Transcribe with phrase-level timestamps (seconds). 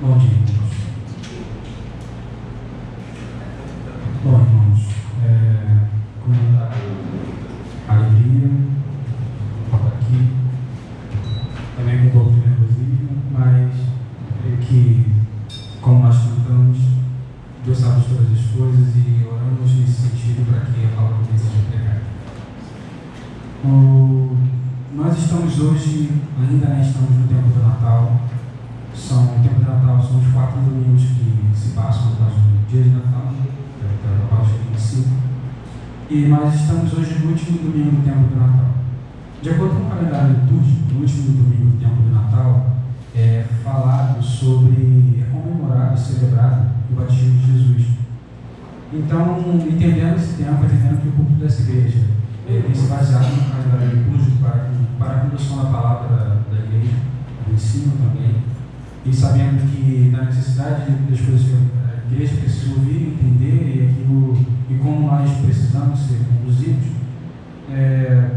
[0.00, 0.22] Irmãos.
[4.22, 4.80] Bom, irmãos,
[5.24, 5.88] é,
[6.22, 6.30] com
[7.92, 8.50] alegria,
[9.64, 10.18] estar aqui,
[11.76, 13.72] também com um pouco de nervosismo, mas
[14.40, 15.06] creio que,
[15.80, 16.78] como nós cantamos,
[17.64, 21.40] Deus sabe todas as coisas e oramos nesse sentido para que a palavra de Deus
[21.40, 22.02] seja pregada.
[24.94, 28.28] Nós estamos hoje, ainda né, estamos no tempo do Natal,
[28.98, 32.68] são, o tempo de Natal são os quatro domingos que se passam por causa do
[32.68, 35.08] dia de Natal, que é o Natal dia 25.
[36.10, 38.68] E nós estamos hoje no último domingo do tempo do Natal.
[39.42, 42.76] De acordo com o calendário litúrgico, no último domingo do tempo do Natal,
[43.14, 47.86] é falado sobre, é comemorado celebrado o batismo de Jesus.
[48.92, 52.06] Então, entendendo esse tempo, entendendo que o culto dessa igreja
[52.46, 56.64] ele tem se baseado no calendário litúrgico para, para a condução da palavra da, da
[56.64, 56.94] igreja,
[57.46, 58.47] do ensino também,
[59.04, 64.46] e sabendo que da necessidade das coisas que a igreja precisa ouvir, entender e, aquilo,
[64.70, 66.84] e como nós precisamos ser conduzidos,
[67.70, 68.30] é,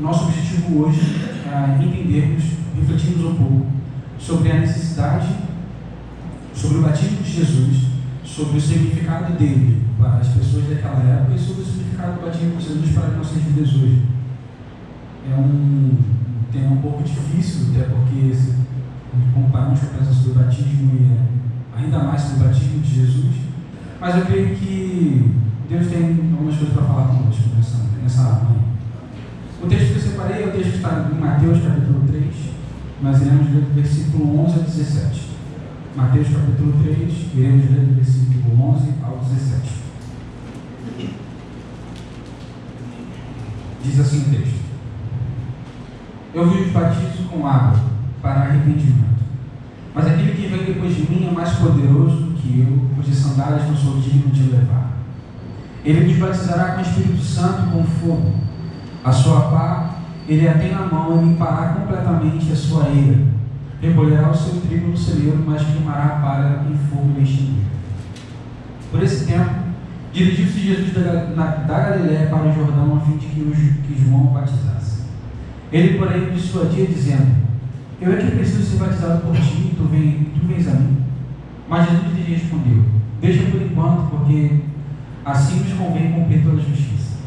[0.00, 1.00] nosso objetivo hoje
[1.46, 2.44] é entendermos,
[2.76, 3.66] refletirmos um pouco
[4.18, 5.28] sobre a necessidade,
[6.54, 7.86] sobre o batismo de Jesus,
[8.24, 12.56] sobre o significado dele para as pessoas daquela época e sobre o significado do batismo
[12.56, 14.02] de Jesus para as nossas vidas hoje.
[15.30, 15.98] É um
[16.50, 18.34] tema um pouco difícil, até porque
[19.12, 22.94] se comparamos com a presença do batismo e é, ainda mais com o batismo de
[22.94, 23.34] Jesus,
[24.00, 25.32] mas eu creio que
[25.68, 28.62] Deus tem algumas coisas para falar conosco nessa, nessa manhã.
[29.62, 32.24] O texto que eu separei é o texto que está em Mateus capítulo 3,
[33.02, 35.28] nós iremos ler do versículo 11 a 17.
[35.94, 39.72] Mateus capítulo 3, iremos ler do versículo 11 ao 17.
[43.84, 44.60] Diz assim o texto:
[46.32, 47.91] Eu vos batizo com água
[48.22, 49.22] para arrependimento.
[49.94, 53.76] Mas aquele que vem depois de mim é mais poderoso que eu, cujas sandálias não
[53.76, 54.92] sou digno de levar.
[55.84, 58.34] Ele vos batizará com o Espírito Santo com fogo.
[59.04, 59.92] A sua pá
[60.28, 63.18] ele a tem na mão e limpará completamente a sua eira.
[63.80, 67.66] Recolherá o seu trigo no celeiro, mas queimará a palha em fogo extinguido.
[68.90, 69.50] Por esse tempo,
[70.12, 74.04] dirigiu-se Jesus da, na, da Galiléia para o Jordão a fim de que, os, que
[74.04, 75.02] João o batizasse.
[75.72, 77.34] Ele, porém, dissuadia, dizendo:
[78.02, 80.96] Eu é que preciso ser batizado por ti, tu, vem, tu vens a mim.
[81.68, 82.82] Mas Jesus lhe respondeu:
[83.20, 84.62] Deixa por enquanto, porque
[85.24, 87.18] assim nos convém cumprir toda a justiça.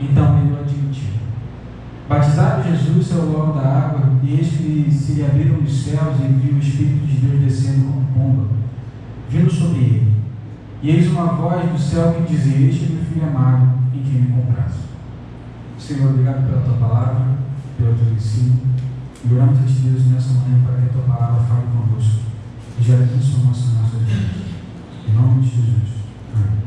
[0.00, 1.12] Então ele admitiu.
[2.08, 6.32] Batizado Jesus saiu logo da água, e eis que se lhe abriram os céus e
[6.32, 8.48] viu o Espírito de Deus descendo como pomba,
[9.28, 10.12] vindo sobre ele.
[10.82, 14.22] E eis uma voz do céu que dizia: Este é meu filho amado, em quem
[14.22, 14.80] me comprazo.
[15.78, 17.26] Senhor, obrigado pela tua palavra,
[17.76, 18.72] pelo teu ensino.
[19.24, 22.20] E oramos a ti, Deus, nessa manhã para que a tua palavra fale conosco
[22.78, 24.42] e gere transformação em nossas vidas.
[25.08, 25.88] Em nome de Jesus.
[26.34, 26.58] Amém.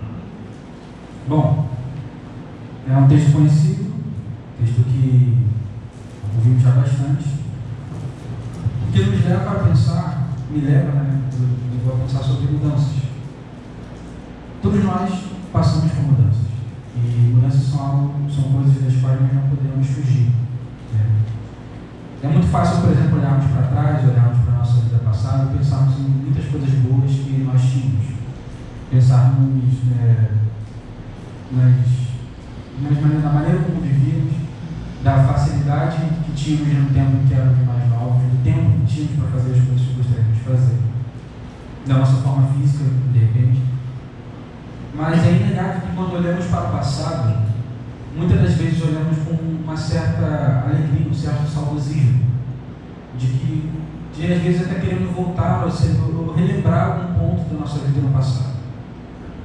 [1.27, 1.69] Bom,
[2.87, 3.93] é um texto conhecido,
[4.59, 5.37] texto que
[6.35, 7.25] ouvimos já bastante,
[8.93, 11.21] que nos leva a pensar, me leva, né,
[11.87, 13.03] a pensar sobre mudanças.
[14.61, 15.11] Todos nós
[15.51, 16.45] passamos por mudanças.
[16.95, 20.29] E mudanças são, algo, são coisas das quais nós não podemos fugir.
[20.93, 21.34] né?
[22.23, 25.57] É muito fácil, por exemplo, olharmos para trás, olharmos para a nossa vida passada e
[25.57, 28.05] pensarmos em muitas coisas boas que nós tínhamos.
[28.89, 30.31] Pensarmos é,
[31.51, 31.75] nas,
[32.81, 34.33] nas maneiras, na maneira como vivíamos,
[35.03, 39.17] da facilidade que tínhamos no tempo em que éramos mais novos, do tempo que tínhamos
[39.17, 40.77] para fazer as coisas que gostaríamos de fazer,
[41.85, 43.61] da nossa forma física, de repente.
[44.95, 47.43] Mas é inegável que quando olhamos para o passado,
[48.17, 52.23] muitas das vezes olhamos com uma certa alegria, um certo saudosismo,
[53.17, 53.71] de que,
[54.13, 57.99] de às vezes até queremos voltar ou, ser, ou relembrar algum ponto da nossa vida
[57.99, 58.53] no passado.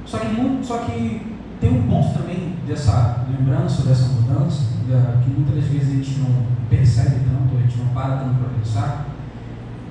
[0.05, 5.29] Só que, muito, só que tem um ponto também dessa lembrança, dessa mudança, da, que
[5.31, 9.07] muitas das vezes a gente não percebe tanto, a gente não para tanto para pensar,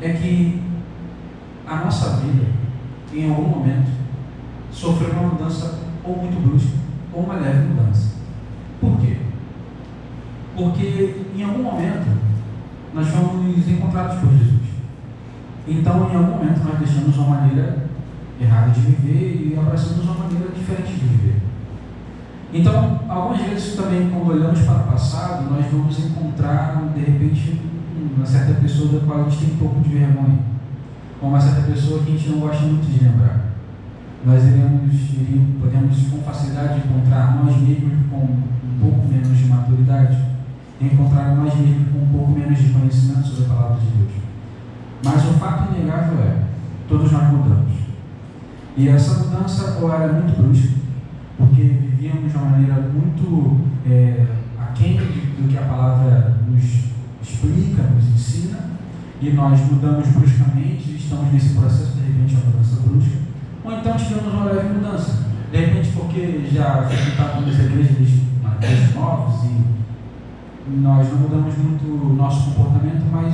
[0.01, 0.62] é que
[1.67, 2.47] a nossa vida,
[3.12, 3.91] em algum momento,
[4.71, 6.79] sofreu uma mudança ou muito brusca
[7.12, 8.11] ou uma leve mudança.
[8.81, 9.30] Por quê?
[10.56, 12.06] Porque em algum momento
[12.94, 14.61] nós fomos encontrados por Jesus.
[15.69, 17.87] Então, em algum momento, nós deixamos uma maneira
[18.41, 21.37] errada de viver e abraçamos uma maneira diferente de viver.
[22.52, 27.61] Então, algumas vezes também, quando olhamos para o passado, nós vamos encontrar, de repente,
[28.17, 30.38] uma certa pessoa da qual a gente tem um pouco de vergonha,
[31.23, 33.50] ou uma certa pessoa que a gente não gosta muito de lembrar.
[34.25, 40.30] Nós iremos, iríamos, podemos com facilidade encontrar nós mesmos com um pouco menos de maturidade,
[40.81, 44.12] encontrar nós mesmos com um pouco menos de conhecimento sobre a palavra de Deus.
[45.05, 46.43] Mas o fato inegável é
[46.88, 47.73] todos nós mudamos.
[48.77, 50.75] E essa mudança ou era muito brusca,
[51.37, 54.27] porque vivíamos de uma maneira muito é,
[54.59, 56.65] aquém do que a palavra nos
[57.23, 58.59] explica, nos ensina,
[59.21, 63.19] e nós mudamos bruscamente, estamos nesse processo, de repente, a mudança brusca,
[63.65, 68.09] ou então tivemos uma leve mudança, de repente porque já frequentávamos as igrejas,
[68.56, 69.80] igrejas novas e
[70.69, 73.33] nós não mudamos muito o nosso comportamento, mas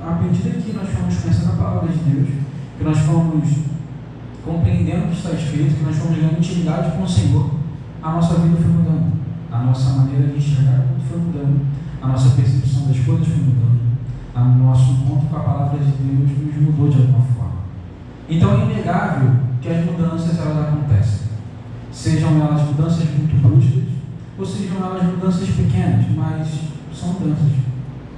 [0.00, 2.28] à medida que nós fomos conhecendo a palavra de Deus,
[2.78, 3.48] que nós fomos
[4.44, 7.50] compreendendo o que está escrito, que nós fomos ganhando intimidade com o Senhor,
[8.02, 9.12] a nossa vida foi mudando,
[9.50, 11.66] a nossa maneira de enxergar foi mudando,
[12.02, 13.80] a nossa percepção das coisas foi mudando,
[14.36, 17.54] o nosso encontro com a palavra de Deus nos mudou de alguma forma.
[18.28, 19.30] Então é inegável
[19.62, 21.28] que as mudanças elas acontecem,
[21.92, 23.93] sejam elas mudanças muito bruscas,
[24.38, 26.48] ou sejam elas mudanças pequenas, mas
[26.92, 27.52] são mudanças,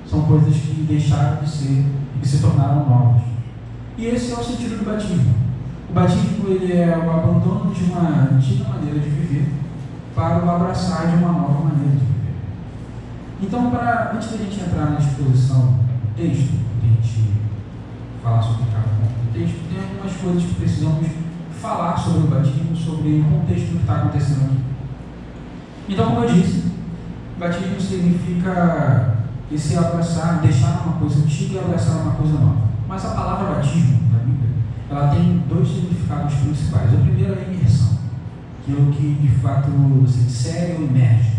[0.08, 1.84] são coisas que deixaram de ser
[2.16, 3.22] e que se tornaram novas.
[3.98, 5.34] E esse é o sentido do batismo.
[5.88, 9.52] O batismo ele é o abandono de uma antiga maneira de viver
[10.14, 12.34] para o abraçar de uma nova maneira de viver.
[13.42, 17.34] Então, para, antes da gente entrar na exposição do texto, a gente
[18.22, 21.06] falar sobre cada ponto do texto, tem algumas coisas que precisamos
[21.60, 24.75] falar sobre o batismo, sobre o contexto que está acontecendo aqui.
[25.88, 26.64] Então, como eu disse,
[27.38, 29.16] batismo significa
[29.50, 32.66] esse abraçar, deixar uma coisa antiga e abraçar uma coisa nova.
[32.88, 34.50] Mas a palavra batismo, na Bíblia,
[34.90, 36.92] ela tem dois significados principais.
[36.92, 37.96] O primeiro é a imersão
[38.66, 41.36] que é o que de fato você insere ou imerge.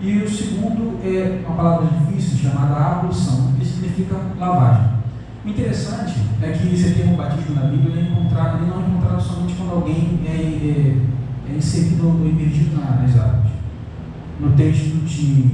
[0.00, 4.98] E o segundo é uma palavra difícil chamada ablução, que significa lavagem.
[5.44, 9.20] O interessante é que esse termo batismo na Bíblia é encontrado, ele não é encontrado
[9.22, 13.37] somente quando alguém é, é, é inserido ou emergido nas águas.
[14.40, 15.50] No texto de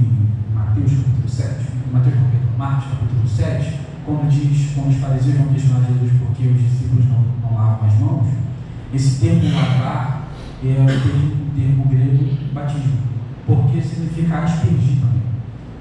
[0.53, 1.55] Mateus capítulo 7,
[1.91, 6.61] Mateus capítulo, Marcos capítulo 7, quando diz, quando os fariseus vão questionar Jesus porque os
[6.61, 8.27] discípulos não, não lavam as mãos,
[8.93, 10.27] esse termo lavar
[10.63, 12.99] é o termo grego batismo,
[13.47, 15.23] porque significa aspergir também.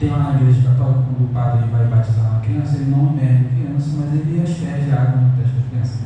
[0.01, 3.45] Tem lá na igreja católica, quando o padre vai batizar uma criança, ele não emerge
[3.45, 5.99] a criança, mas ele asperge a água no teste da criança.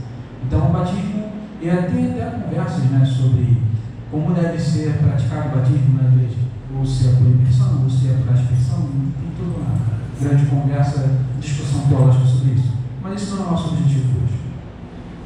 [0.44, 1.28] Então, o batismo,
[1.62, 3.62] e tem até conversas né, sobre
[4.10, 6.47] como deve ser praticado o batismo na igreja,
[6.78, 8.88] ou se é por imersão, ou se é por aspersão,
[9.18, 9.74] tem toda uma
[10.20, 12.72] grande conversa, discussão teológica sobre isso.
[13.02, 14.38] Mas isso não é o nosso objetivo hoje.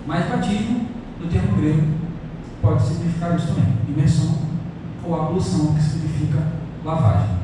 [0.06, 0.88] Mas batismo,
[1.20, 1.82] no termo grego,
[2.60, 4.34] pode significar isso também, imersão
[5.04, 6.42] ou ablução, que significa
[6.84, 7.36] lavagem.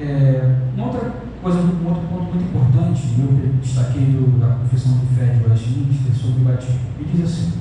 [0.00, 1.12] É, uma outra
[1.42, 6.14] coisa, um outro ponto muito importante, eu destaquei do, da confissão de fé de Westminster
[6.14, 7.52] sobre o batismo, e diz assim,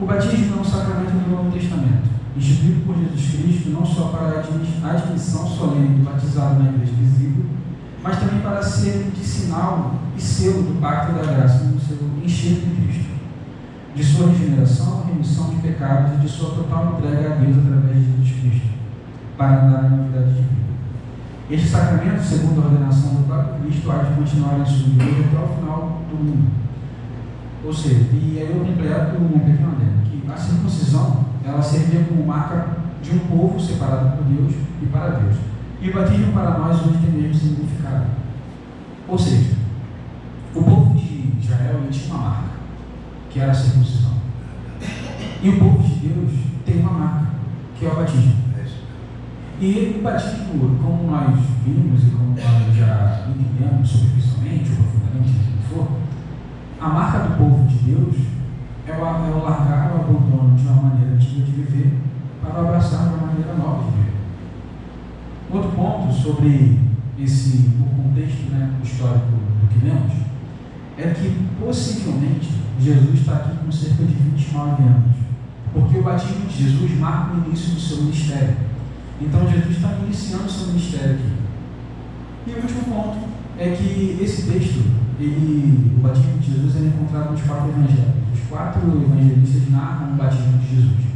[0.00, 4.26] o batismo é um sacramento do Novo Testamento, instituído por Jesus Cristo não só para
[4.28, 7.44] a admissão solene do batizado na igreja visível,
[8.02, 12.66] mas também para ser de sinal e selo do pacto da graça no seu enxerto
[12.66, 13.16] em Cristo
[13.96, 18.12] de sua regeneração, remissão de pecados e de sua total entrega a Deus através de
[18.12, 18.68] Jesus Cristo,
[19.38, 20.66] para andar em novidade de vida.
[21.50, 25.38] Este sacramento, segundo a ordenação do próprio Cristo, há de continuar em sua igreja até
[25.38, 26.50] o final do mundo.
[27.64, 32.26] Ou seja, e aí eu completo um pequeno adendo, que a circuncisão, ela servia como
[32.26, 32.66] marca
[33.02, 34.52] de um povo separado por Deus
[34.82, 35.36] e para Deus.
[35.80, 38.06] E o batismo para nós hoje tem o mesmo significado.
[39.06, 39.54] Ou seja,
[40.54, 42.48] o povo de Israel tinha uma marca
[43.30, 44.12] que era a circuncisão.
[45.40, 46.32] E o povo de Deus
[46.64, 47.26] tem uma marca,
[47.78, 48.46] que é o batismo.
[49.58, 51.34] E o batismo, como nós
[51.64, 55.88] vimos e como nós já entendemos superficialmente ou profundamente, se for,
[56.78, 58.16] a marca do povo de Deus
[59.14, 61.98] o largar o abandono de uma maneira antiga de viver
[62.42, 64.14] para abraçar uma maneira nova de viver.
[65.52, 66.80] Outro ponto sobre
[67.18, 69.26] esse o contexto né, histórico
[69.60, 70.12] do que lemos
[70.98, 75.16] é que possivelmente Jesus está aqui com cerca de 29 anos.
[75.72, 78.56] Porque o batismo de Jesus marca o início do seu ministério.
[79.20, 81.32] Então Jesus está iniciando seu ministério aqui.
[82.46, 83.18] E o último ponto
[83.58, 84.84] é que esse texto,
[85.18, 88.15] ele, o batismo de Jesus, é encontrado nos quatro evangelhos.
[88.48, 91.06] Quatro evangelistas narram o batismo de Jesus.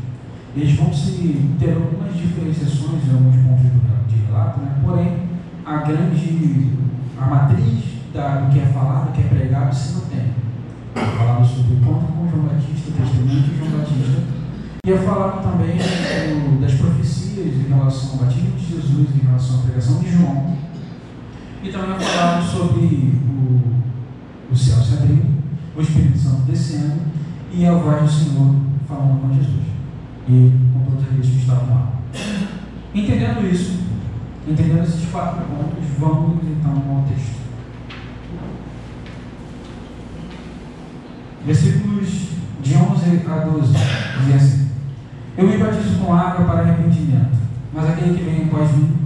[0.57, 3.67] Eles vão se ter algumas diferenciações em alguns pontos
[4.09, 4.77] de relato, né?
[4.83, 5.31] porém
[5.65, 6.73] a grande,
[7.17, 10.35] a matriz da, do que é falado, do que é pregado, se mantém
[10.95, 14.23] falado sobre o encontro com João Batista, o testemunho de João Batista.
[14.85, 19.61] E é falado também do, das profecias em relação ao batismo de Jesus, em relação
[19.61, 20.57] à pregação de João.
[21.63, 23.61] E também é falado sobre o,
[24.51, 25.41] o céu se abrindo,
[25.77, 27.11] o Espírito Santo descendo
[27.53, 28.55] e a voz do Senhor
[28.89, 29.65] falando com Jesus.
[30.29, 31.93] E com todos aqueles que estavam lá.
[32.95, 33.81] Entendendo isso,
[34.47, 37.41] entendendo esses quatro pontos, vamos então ao texto.
[41.45, 42.09] versículos
[42.63, 43.73] de 11 a 12,
[44.21, 44.69] dizem assim:
[45.37, 47.39] Eu me batizo com água para arrependimento,
[47.73, 48.97] mas aquele que vem após mim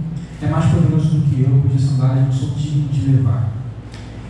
[0.41, 3.49] é mais poderoso do que eu, cujas sandálias não sou digno de levar.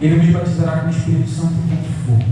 [0.01, 2.31] Ele me batizará com o Espírito Santo e com fogo.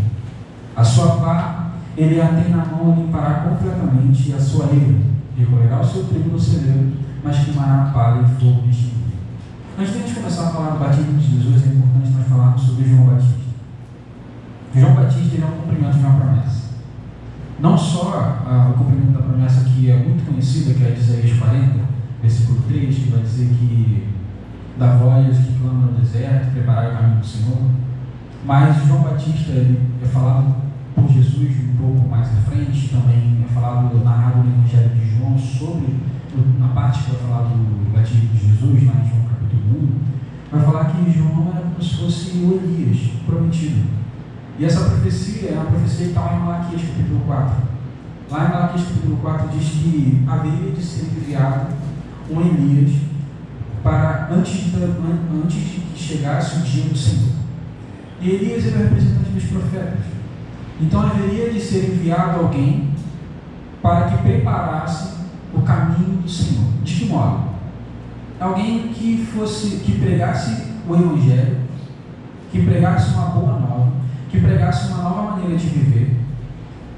[0.75, 1.62] A sua pá
[1.95, 6.39] ele a tem na mão limpará completamente, a sua ira recolherá o seu trigo no
[6.39, 6.91] celeiro,
[7.23, 9.13] mas queimará a palha e fogo extinguido.
[9.77, 12.61] Antes de a gente começar a falar do batismo de Jesus, é importante nós falarmos
[12.61, 13.43] sobre João Batista.
[14.75, 16.63] João Batista ele é um cumprimento de uma promessa.
[17.59, 21.79] Não só ah, o cumprimento da promessa que é muito conhecida, que é Isaías 40,
[22.21, 24.07] versículo 3, que vai dizer que
[24.77, 27.57] da voz que clama no deserto, preparar o caminho do Senhor.
[28.45, 30.55] Mas João Batista ele é falado
[30.95, 35.37] por Jesus um pouco mais à frente, também é falado, narrado no Evangelho de João
[35.37, 35.95] sobre,
[36.59, 39.89] na parte que vai falar do batismo de Jesus, lá em João capítulo
[40.51, 43.83] 1, vai falar que João era como se fosse o Elias prometido.
[44.59, 47.55] E essa profecia é uma profecia que está lá em Malaquias capítulo 4.
[48.29, 51.73] Lá em Malaquias capítulo 4 diz que haveria de ser enviado
[52.29, 52.91] um Elias
[53.81, 54.83] para antes de,
[55.43, 57.33] antes de que chegasse o dia do Senhor.
[58.21, 60.12] E Elias era representante dos profetas.
[60.81, 62.89] Então haveria de ser enviado alguém
[63.81, 65.13] para que preparasse
[65.53, 66.65] o caminho do Senhor.
[66.83, 67.43] De que modo?
[68.39, 71.57] Alguém que fosse, que pregasse o Evangelho,
[72.51, 73.91] que pregasse uma boa nova,
[74.29, 76.19] que pregasse uma nova maneira de viver,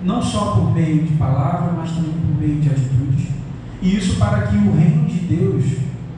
[0.03, 3.27] não só por meio de palavra, mas também por meio de atitudes.
[3.81, 5.65] E isso para que o reino de Deus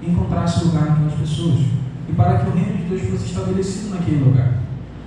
[0.01, 1.59] encontrasse lugar naquelas pessoas
[2.07, 4.53] e para que o reino de Deus fosse estabelecido naquele lugar.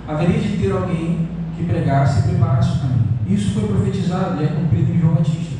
[0.07, 1.30] Haveria de ter alguém
[1.61, 3.07] que pregasse e preparasse o caminho.
[3.27, 5.55] Isso foi profetizado e é cumprido em João Batista.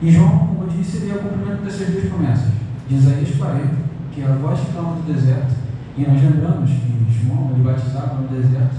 [0.00, 2.52] E João, como disse, ele é o cumprimento dessas duas promessas.
[2.88, 3.68] De Isaías 40,
[4.12, 5.54] que é a voz que clama no deserto.
[5.96, 8.76] E nós lembramos que João ele batizava no deserto.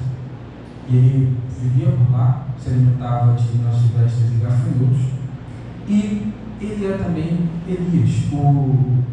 [0.90, 5.02] E ele vivia por lá, se alimentava de nossos silvestres e gafanhotos.
[5.88, 9.04] E ele é também Elias, o, o,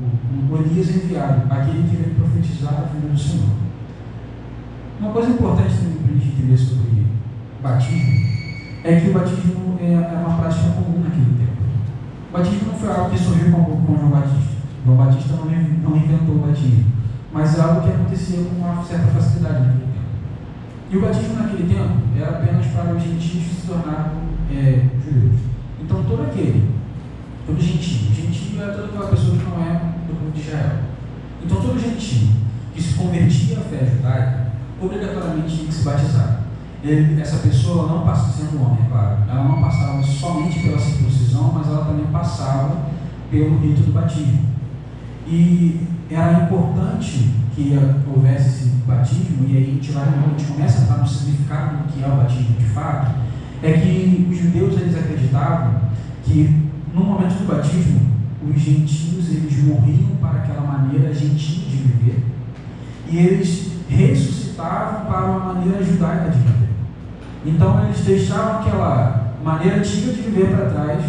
[0.51, 3.51] o Elias enviado, aquele que veio profetizar a vinda do Senhor.
[5.01, 7.05] Uma coisa importante também para a gente entender sobre
[7.65, 8.27] batismo
[8.85, 11.65] é que o batismo é, é uma prática comum naquele tempo.
[12.29, 14.55] O batismo não foi algo que surgiu com, com João Batista.
[14.85, 16.85] João Batista não, não inventou o batismo,
[17.33, 20.13] mas é algo que acontecia com uma certa facilidade naquele tempo.
[20.91, 24.13] E o batismo naquele tempo era apenas para os gentios se tornaram
[24.53, 25.41] é, judeus.
[25.81, 26.71] Então todo aquele
[27.47, 28.13] todo gentio.
[28.13, 29.73] Gentio é toda aquela pessoa que não é
[30.07, 30.81] do povo de Israel.
[31.43, 32.29] Então todo gentio
[32.75, 34.53] que se convertia à fé judaica,
[34.83, 36.44] obrigatoriamente tinha que se batizar.
[36.85, 41.51] Ele, essa pessoa não passava, sendo homem, é claro, ela não passava somente pela circuncisão,
[41.55, 42.91] mas ela também passava
[43.31, 44.41] pelo rito do batismo.
[45.27, 47.79] E era importante que
[48.15, 51.77] houvesse esse batismo, e aí a gente, vai, a gente começa a estar no significado
[51.79, 53.13] do que é o batismo de fato,
[53.63, 55.81] é que os judeus eles acreditavam
[56.23, 58.01] que no momento do batismo,
[58.47, 62.25] os gentios eles morriam para aquela maneira gentil de viver
[63.09, 66.64] e eles ressuscitavam para uma maneira judaica de viver.
[67.45, 71.05] Então eles deixavam aquela maneira antiga de viver para trás,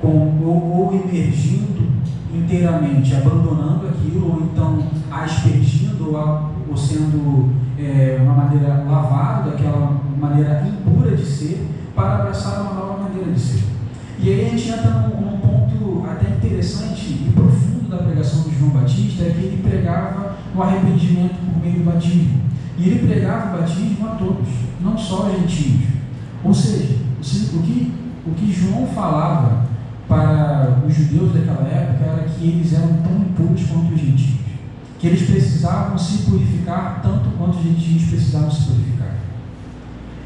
[0.00, 0.08] com,
[0.44, 1.86] ou, ou emergindo
[2.34, 10.66] inteiramente, abandonando aquilo, ou então aspergindo, ou, ou sendo é, uma maneira lavada, daquela maneira
[10.66, 13.64] impura de ser, para abraçar uma nova maneira de ser.
[14.18, 18.58] E aí a gente entra num, num, ponto até interessante e profundo da pregação de
[18.58, 22.45] João Batista, é que ele pregava o arrependimento por meio do batismo.
[22.78, 24.48] E ele pregava o batismo a todos,
[24.80, 25.88] não só aos gentios.
[26.44, 26.96] Ou seja,
[27.54, 27.92] o que,
[28.26, 29.66] o que João falava
[30.06, 34.36] para os judeus daquela época era que eles eram tão impuros quanto os gentios.
[34.98, 39.16] Que eles precisavam se purificar tanto quanto os gentios precisavam se purificar.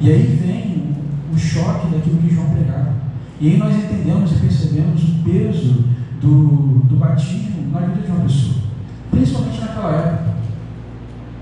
[0.00, 0.94] E aí vem
[1.32, 2.94] o, choque daquilo que João pregava.
[3.40, 5.84] E aí nós entendemos e percebemos o peso
[6.20, 8.56] do, do batismo na vida de uma pessoa,
[9.10, 10.34] principalmente naquela época,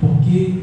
[0.01, 0.63] porque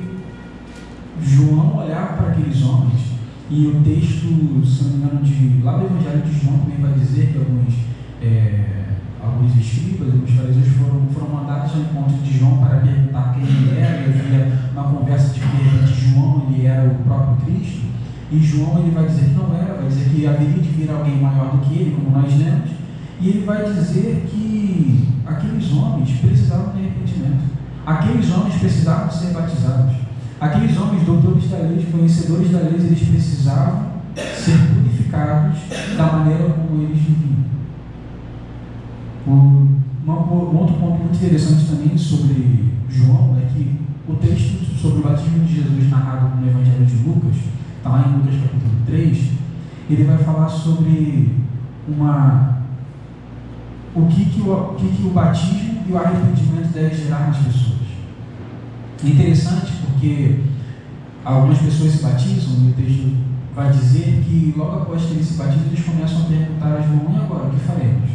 [1.26, 3.16] João olhava para aqueles homens
[3.50, 6.94] e o texto, se não me engano, de, lá do Evangelho de João também vai
[6.94, 7.76] dizer que alguns,
[8.22, 8.86] é,
[9.22, 13.80] alguns escribas, alguns fariseus foram, foram mandados ao encontro de João para perguntar quem ele
[13.80, 17.86] era, e havia uma conversa de que de João ele era o próprio Cristo.
[18.32, 21.22] E João ele vai dizer que não era, vai dizer que haveria de vir alguém
[21.22, 22.72] maior do que ele, como nós lemos.
[23.22, 27.46] E ele vai dizer que aqueles homens precisavam de arrependimento.
[27.86, 30.05] Aqueles homens precisavam ser batizados.
[30.40, 35.60] Aqueles homens, doutores da lei, conhecedores da lei, eles precisavam ser purificados
[35.98, 37.46] da maneira como eles viviam.
[39.28, 39.76] Um,
[40.08, 45.56] outro ponto muito interessante também sobre João é que o texto sobre o batismo de
[45.56, 47.36] Jesus narrado no Evangelho de Lucas
[47.86, 49.36] Está lá em Lucas capítulo
[49.88, 51.36] ele vai falar sobre
[51.88, 52.64] uma
[53.94, 57.38] o que, que, o, o, que, que o batismo e o arrependimento devem gerar nas
[57.38, 57.86] pessoas.
[59.04, 60.42] É interessante porque
[61.24, 63.18] algumas pessoas se batizam, e o texto
[63.56, 67.16] vai dizer que logo após eles se batizam, eles começam a perguntar a João, e
[67.16, 68.10] agora, o que faremos?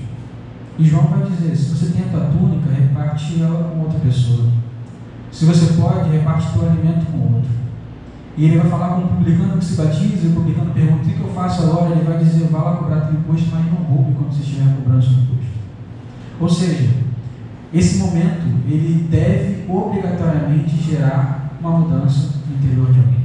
[0.79, 4.49] E João vai dizer, se você tem a tua túnica, reparte ela com outra pessoa.
[5.33, 7.51] Se você pode, reparte teu alimento com outro.
[8.37, 11.13] E ele vai falar com o publicano que se batiza, e o publicano pergunta, o
[11.13, 11.95] que eu faço agora?
[11.95, 15.03] Ele vai dizer, vá lá cobrar teu imposto, mas não roube quando você estiver cobrando
[15.03, 15.51] seu imposto.
[16.41, 16.91] Ou seja,
[17.73, 23.21] esse momento, ele deve obrigatoriamente gerar uma mudança no interior de alguém.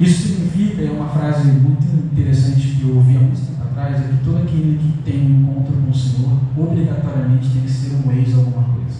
[0.00, 4.08] Isso significa, é uma frase muito interessante que eu ouvi há muito tempo atrás, é
[4.08, 8.12] que todo aquele que tem um encontro com o Senhor, obrigatoriamente tem que ser um
[8.12, 8.98] ex alguma coisa.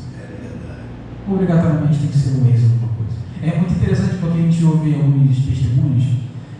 [1.31, 3.15] Obrigatoriamente tem que ser um ex alguma coisa.
[3.43, 6.05] É muito interessante porque a gente ouve alguns testemunhos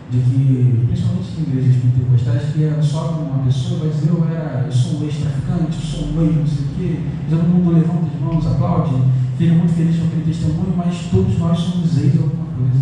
[0.09, 4.63] de que, principalmente em igrejas pentecostais, que é só uma pessoa vai dizer, eu, era,
[4.65, 6.99] eu sou um ex-traficante, eu sou um ex não sei o quê,
[7.29, 8.95] todo mundo levanta as mãos, aplaude,
[9.39, 12.79] fica muito feliz com aquele testemunho, mas todos nós somos ex alguma coisa.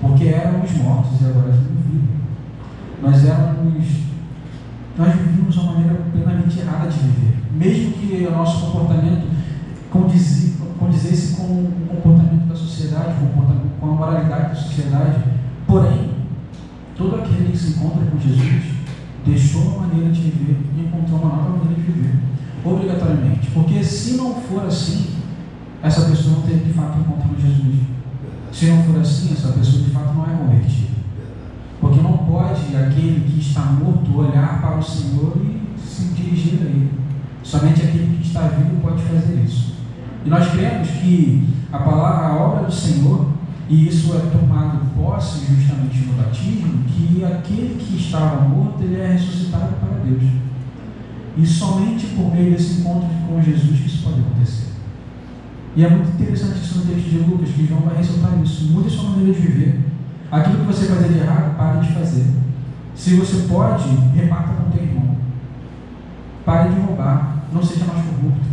[0.00, 2.08] Porque éramos mortos e agora estamos vivos.
[3.02, 4.04] Nós éramos.
[4.96, 7.36] Nós vivíamos uma maneira plenamente errada de viver.
[7.52, 9.26] Mesmo que o nosso comportamento
[9.90, 13.14] condizesse com o comportamento da sociedade,
[13.80, 15.34] com a moralidade da sociedade,
[15.66, 16.10] Porém,
[16.96, 18.62] todo aquele que se encontra com Jesus
[19.24, 22.14] deixou uma maneira de viver e encontrou uma nova maneira de viver,
[22.64, 23.50] obrigatoriamente.
[23.50, 25.06] Porque se não for assim,
[25.84, 27.76] essa pessoa não teve de fato encontro com Jesus.
[28.50, 30.94] Se não for assim, essa pessoa de fato não é convertida.
[31.78, 36.64] Porque não pode aquele que está morto olhar para o Senhor e se dirigir a
[36.64, 36.90] Ele.
[37.42, 39.74] Somente aquele que está vivo pode fazer isso.
[40.24, 43.28] E nós cremos que a palavra, a obra do Senhor,
[43.68, 49.12] e isso é tomado posse justamente no batismo, que aquele que estava morto, ele é
[49.12, 50.22] ressuscitado para Deus.
[51.36, 54.73] E somente por meio desse encontro com Jesus que isso pode acontecer.
[55.76, 58.72] E é muito interessante isso no texto de Lucas, que João vai ressaltar isso.
[58.72, 59.80] Mude a sua maneira de viver.
[60.30, 62.26] Aquilo que você fazer de errado, pare de fazer.
[62.94, 65.16] Se você pode, reparta com teu irmão.
[66.44, 67.44] Pare de roubar.
[67.52, 68.46] Não seja mais corrupto.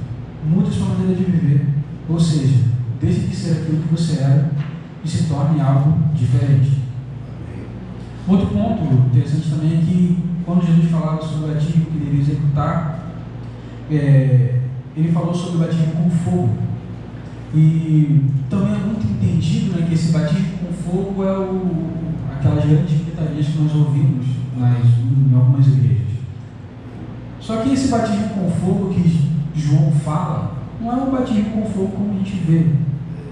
[0.47, 1.67] Mude a sua maneira de viver.
[2.09, 2.57] Ou seja,
[2.99, 4.51] deixe de ser aquilo que você era
[5.03, 6.81] e se torne algo diferente.
[8.27, 12.99] Outro ponto interessante também é que quando Jesus falava sobre o batismo que deveria executar,
[13.89, 14.59] é,
[14.95, 16.57] ele falou sobre o batismo com fogo.
[17.53, 21.89] E também é muito entendido né, que esse batismo com fogo é o,
[22.33, 24.25] aquelas grandes gritarias que nós ouvimos
[24.57, 26.07] nas, em algumas igrejas.
[27.39, 31.89] Só que esse batismo com fogo que João fala, não é um batismo com fogo
[31.89, 32.67] como a gente vê.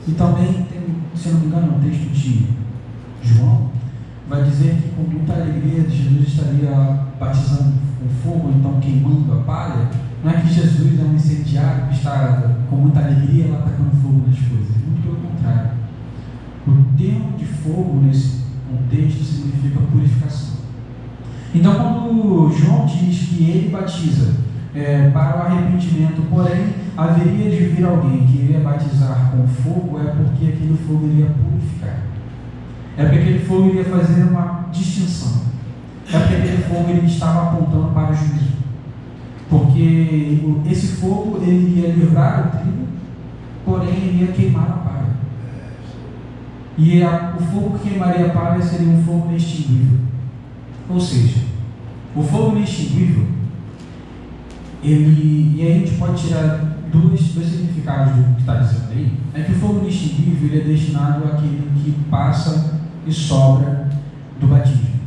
[0.08, 0.80] E também tem
[1.20, 2.46] se não me engano, no texto de
[3.22, 3.70] João,
[4.30, 6.72] vai dizer que com muita alegria Jesus estaria
[7.20, 9.90] batizando com fogo, então queimando a palha.
[10.24, 14.24] Não é que Jesus é um incendiário que está com muita alegria lá atacando fogo
[14.28, 14.76] nas coisas.
[14.86, 15.72] Muito pelo contrário.
[16.68, 20.60] O termo de fogo nesse contexto significa purificação.
[21.56, 24.36] Então, quando João diz que ele batiza
[24.76, 30.12] é, para o arrependimento, porém haveria de vir alguém que iria batizar com fogo, é
[30.12, 32.04] porque aquele fogo iria purificar.
[32.98, 35.44] É porque aquele fogo iria fazer uma distinção.
[36.12, 38.59] É porque aquele fogo ele estava apontando para o juízo.
[39.50, 42.88] Porque esse fogo ele ia livrar o trigo,
[43.66, 45.10] porém ele ia queimar a palha.
[46.78, 50.00] E a, o fogo que queimaria a palha seria um fogo inextinguível.
[50.88, 51.40] Ou seja,
[52.16, 53.26] o fogo inextinguível
[54.84, 59.14] ele, e aí a gente pode tirar dois, dois significados do que está dizendo aí.
[59.34, 63.90] É que o fogo inextinguível ele é destinado àquele que passa e sobra
[64.40, 64.99] do batismo.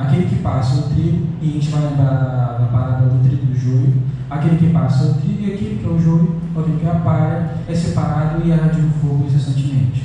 [0.00, 3.58] Aquele que passa o trigo, e a gente vai lembrar da, da do trigo do
[3.58, 3.92] joio.
[4.30, 6.94] Aquele que passa o trigo e aquele que é o joio, aquele que é a
[6.94, 10.04] palha, é separado e arde no fogo incessantemente.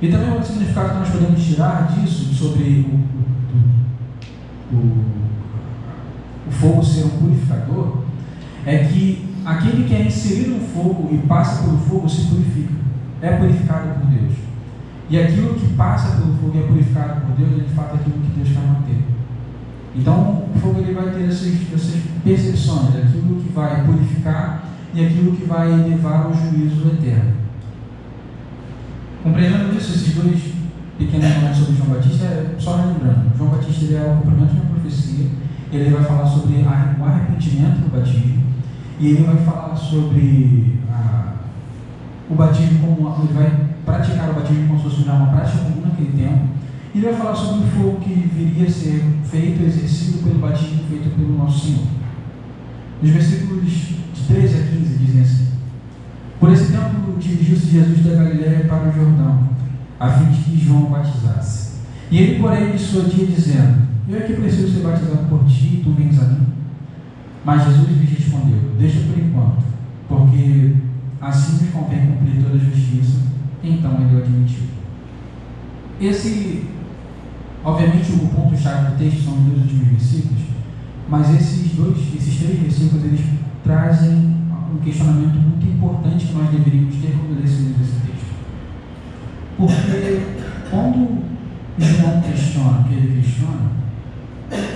[0.00, 5.04] E também outro significado que nós podemos tirar disso, sobre o, o, o,
[6.48, 7.98] o fogo ser um purificador,
[8.64, 12.72] é que aquele que é inserido no fogo e passa pelo fogo se purifica,
[13.20, 14.49] é purificado por Deus.
[15.10, 18.16] E aquilo que passa pelo fogo e é purificado por Deus é de fato aquilo
[18.18, 19.02] que Deus quer manter.
[19.96, 25.32] Então o fogo ele vai ter essas, essas percepções, aquilo que vai purificar e aquilo
[25.32, 27.34] que vai levar ao juízo eterno.
[29.24, 30.40] Compreendendo isso, esses dois
[30.96, 34.60] pequenos momentos sobre João Batista, é só lembrando, João Batista ele é o cumprimento de
[34.60, 35.26] uma profecia,
[35.72, 38.44] ele vai falar sobre o arrependimento do batismo,
[38.98, 41.29] e ele vai falar sobre a,
[42.30, 46.12] o batismo como ele vai praticar o batismo como se fosse uma prática comum naquele
[46.12, 46.48] tempo.
[46.94, 50.84] E ele vai falar sobre o fogo que viria a ser feito, exercido pelo batismo
[50.88, 51.86] feito pelo nosso Senhor.
[53.02, 55.48] Os versículos de 13 a 15 dizem assim:
[56.38, 59.48] Por esse tempo dirigiu-se Jesus da Galiléia para o Jordão,
[59.98, 61.80] a fim de que João batizasse.
[62.10, 65.90] E ele, porém, dissuadia, dizendo: Eu é que preciso ser batizado por ti, e tu
[65.92, 66.46] vens a mim.
[67.44, 69.64] Mas Jesus lhe respondeu: Deixa por enquanto,
[70.08, 70.74] porque
[71.20, 73.18] assim me convém cumprir toda a justiça.
[73.62, 74.64] Então ele o admitiu.
[76.00, 76.64] Esse,
[77.62, 80.40] obviamente, o ponto-chave do texto são os dois últimos versículos,
[81.08, 83.20] mas esses dois, esses três versículos, eles
[83.62, 84.40] trazem
[84.72, 88.30] um questionamento muito importante que nós deveríamos ter quando decidimos esse texto.
[89.58, 90.22] Porque
[90.70, 91.22] quando
[91.78, 93.72] João questiona que ele questiona,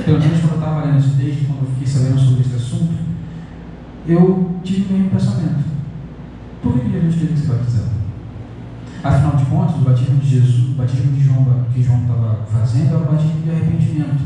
[0.05, 2.93] pelo menos quando eu estava lendo esse texto, quando eu fiquei sabendo sobre esse assunto,
[4.07, 5.74] eu tive o mesmo pensamento.
[6.65, 7.85] Por que Jesus teve que se batizar?
[9.05, 12.89] Afinal de contas, o batismo de Jesus, o batismo de João que João estava fazendo
[12.89, 14.25] era o batismo de arrependimento.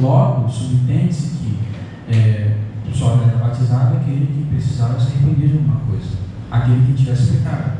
[0.00, 1.58] Logo, subentende-se que
[2.08, 2.56] é,
[2.90, 6.08] só era batizado aquele que precisava se arrepender de alguma coisa,
[6.50, 7.72] aquele que tivesse pecado.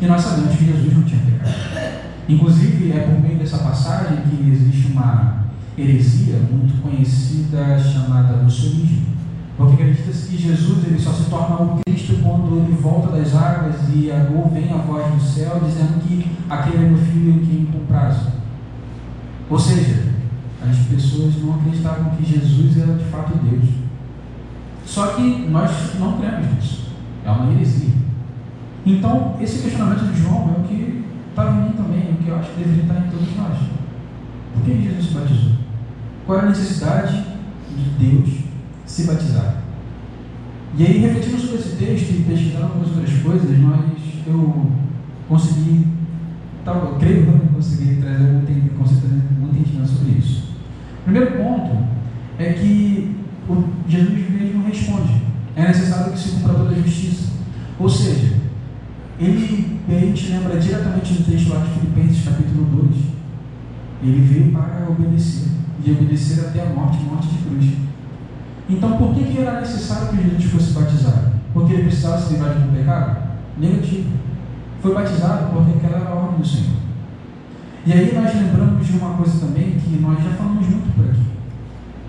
[0.00, 2.02] E nós sabemos que Jesus não tinha pecado.
[2.28, 5.44] Inclusive, é por meio dessa passagem que existe uma
[5.78, 9.06] heresia muito conhecida chamada lucionismo.
[9.56, 13.74] Porque acredita-se que Jesus ele só se torna o Cristo quando ele volta das águas
[13.94, 14.10] e
[14.52, 18.32] vem a voz do céu dizendo que aquele é meu filho quem com prazo.
[19.50, 20.12] Ou seja,
[20.62, 23.68] as pessoas não acreditavam que Jesus era de fato Deus.
[24.86, 26.92] Só que nós não cremos nisso.
[27.24, 27.92] É uma heresia.
[28.84, 32.28] Então, esse questionamento de João é o que está em mim também, é o que
[32.28, 33.58] eu acho que deveria estar em todos nós.
[34.54, 35.52] Por que Jesus se batizou?
[36.26, 37.24] Qual é a necessidade
[37.70, 38.41] de Deus
[38.92, 39.62] se batizar?
[40.76, 43.80] E aí, refletindo sobre esse texto e pesquisando algumas outras coisas, nós,
[44.26, 44.70] eu
[45.28, 45.86] consegui,
[46.62, 50.52] tal, eu creio que eu consegui trazer algum entendimento sobre isso.
[51.00, 51.84] O primeiro ponto
[52.38, 53.16] é que
[53.88, 55.22] Jesus mesmo responde:
[55.56, 57.32] é necessário que se cumpra toda a justiça.
[57.78, 58.34] Ou seja,
[59.18, 62.96] ele, a gente lembra diretamente do texto lá de Filipenses, capítulo 2.
[64.04, 65.48] Ele veio para obedecer,
[65.84, 67.91] e obedecer até a morte morte de cruz.
[68.68, 71.32] Então, por que, que era necessário que Jesus fosse batizado?
[71.52, 73.22] Porque ele precisava se livrar de um pecado?
[73.58, 74.10] Negativo.
[74.80, 76.76] Foi batizado porque aquela era a ordem do Senhor.
[77.84, 81.22] E aí nós lembramos de uma coisa também que nós já falamos muito por aqui.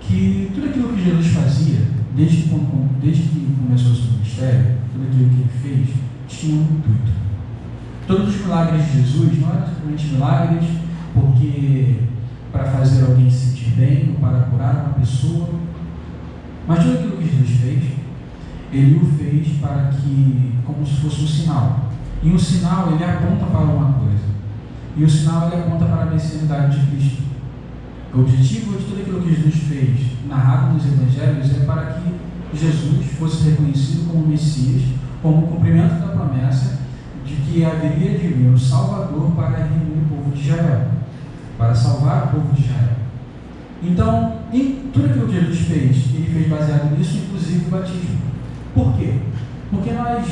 [0.00, 1.80] Que tudo aquilo que Jesus fazia,
[2.14, 2.60] desde que,
[3.02, 5.88] desde que começou o seu ministério, tudo aquilo que ele fez,
[6.28, 7.12] tinha um intuito.
[8.06, 10.64] Todos os milagres de Jesus não eram simplesmente milagres
[11.14, 11.96] porque
[12.52, 15.48] para fazer alguém se sentir bem ou para curar uma pessoa,
[16.66, 17.84] mas tudo aquilo que Jesus fez,
[18.72, 21.80] ele o fez para que, como se fosse um sinal.
[22.22, 24.24] E um sinal ele aponta para uma coisa.
[24.96, 27.22] E o sinal ele aponta para a messianidade de Cristo.
[28.14, 32.14] O objetivo de tudo aquilo que Jesus fez, narrado nos evangelhos, é para que
[32.56, 34.82] Jesus fosse reconhecido como Messias,
[35.20, 36.78] como cumprimento da promessa
[37.26, 40.88] de que haveria de vir um Salvador para remir o povo de Israel,
[41.58, 43.03] para salvar o povo de Israel.
[43.84, 48.18] Então, em tudo aquilo que Jesus fez, ele fez baseado nisso, inclusive o batismo.
[48.74, 49.14] Por quê?
[49.70, 50.26] Porque nós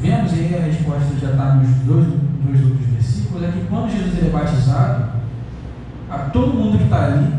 [0.00, 2.06] vemos, aí a resposta já está nos dois,
[2.44, 5.16] dois outros versículos, é que quando Jesus é batizado,
[6.08, 7.32] a todo mundo que está ali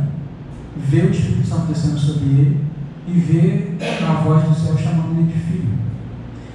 [0.75, 2.67] vê o Espírito Santo descendo sobre ele
[3.07, 3.71] e vê
[4.05, 5.69] a voz do céu chamando ele de filho.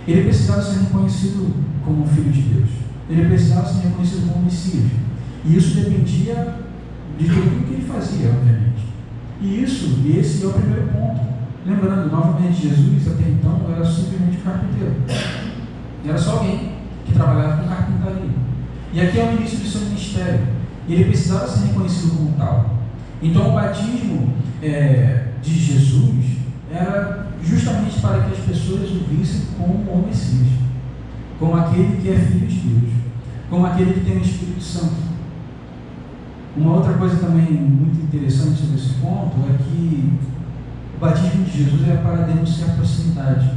[0.06, 2.68] Ele precisava ser reconhecido como filho de Deus.
[3.08, 4.84] Ele precisava ser reconhecido como Messias.
[5.44, 6.56] E isso dependia
[7.18, 8.71] de tudo que ele fazia, obviamente.
[9.42, 11.20] E isso, e esse é o primeiro ponto.
[11.66, 14.94] Lembrando, novamente, Jesus até então era simplesmente carpinteiro.
[16.06, 16.72] Era só alguém
[17.04, 18.30] que trabalhava com carpintaria.
[18.92, 20.46] E aqui é o início do seu ministério.
[20.88, 22.78] Ele precisava ser reconhecido como tal.
[23.20, 26.24] Então o batismo é, de Jesus
[26.70, 30.48] era justamente para que as pessoas o vissem como o Messias,
[31.38, 32.92] como aquele que é filho de Deus,
[33.50, 35.11] como aquele que tem o Espírito Santo.
[36.56, 40.12] Uma outra coisa também muito interessante sobre esse ponto é que
[40.96, 43.50] o batismo de Jesus era para denunciar proximidade,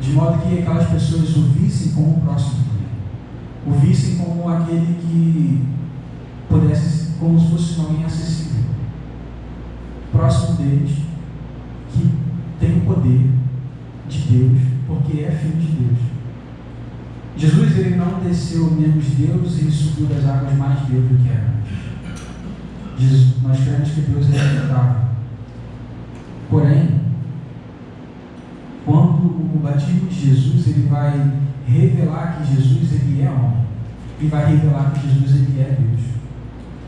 [0.00, 2.70] de modo que aquelas pessoas o vissem como o próximo
[3.66, 5.62] o vissem como aquele que
[6.48, 8.64] pudesse, como se fosse alguém acessível,
[10.10, 10.96] próximo deles,
[11.92, 12.10] que
[12.58, 13.30] tem o poder
[14.08, 15.98] de Deus, porque é filho de Deus.
[17.36, 21.59] Jesus ele não desceu menos Deus e subiu das águas mais Deus do que era
[23.00, 23.42] antes.
[23.42, 25.02] Nós cremos que Deus é imutável.
[26.50, 27.00] Porém,
[28.84, 31.32] quando o batismo de Jesus ele vai
[31.66, 33.64] revelar que Jesus ele é homem
[34.20, 36.00] e vai revelar que Jesus ele é Deus.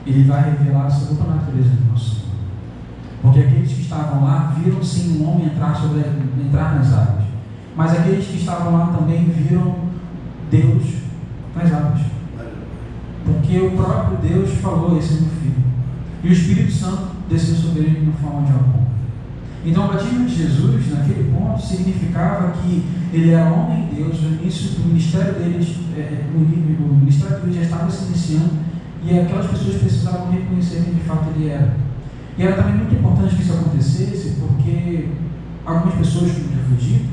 [0.04, 2.32] ele vai revelar a natureza do nosso Senhor.
[3.22, 6.00] Porque aqueles que estavam lá viram sim um homem entrar, sobre,
[6.44, 7.24] entrar nas águas.
[7.76, 9.76] Mas aqueles que estavam lá também viram
[10.50, 10.82] Deus
[11.54, 12.00] nas águas.
[13.24, 15.51] Porque o próprio Deus falou: Esse é meu filho.
[16.22, 18.82] E o Espírito Santo desceu sobre ele na forma de pomba.
[19.64, 24.42] Então, o batismo de Jesus, naquele ponto, significava que ele era homem e Deus, o
[24.42, 28.50] início do ministério deles, é, o, ministério dele já estava se iniciando,
[29.04, 31.76] e aquelas pessoas precisavam reconhecer quem de fato ele era.
[32.36, 35.08] E era também muito importante que isso acontecesse, porque
[35.64, 37.08] algumas pessoas, como já foi dito,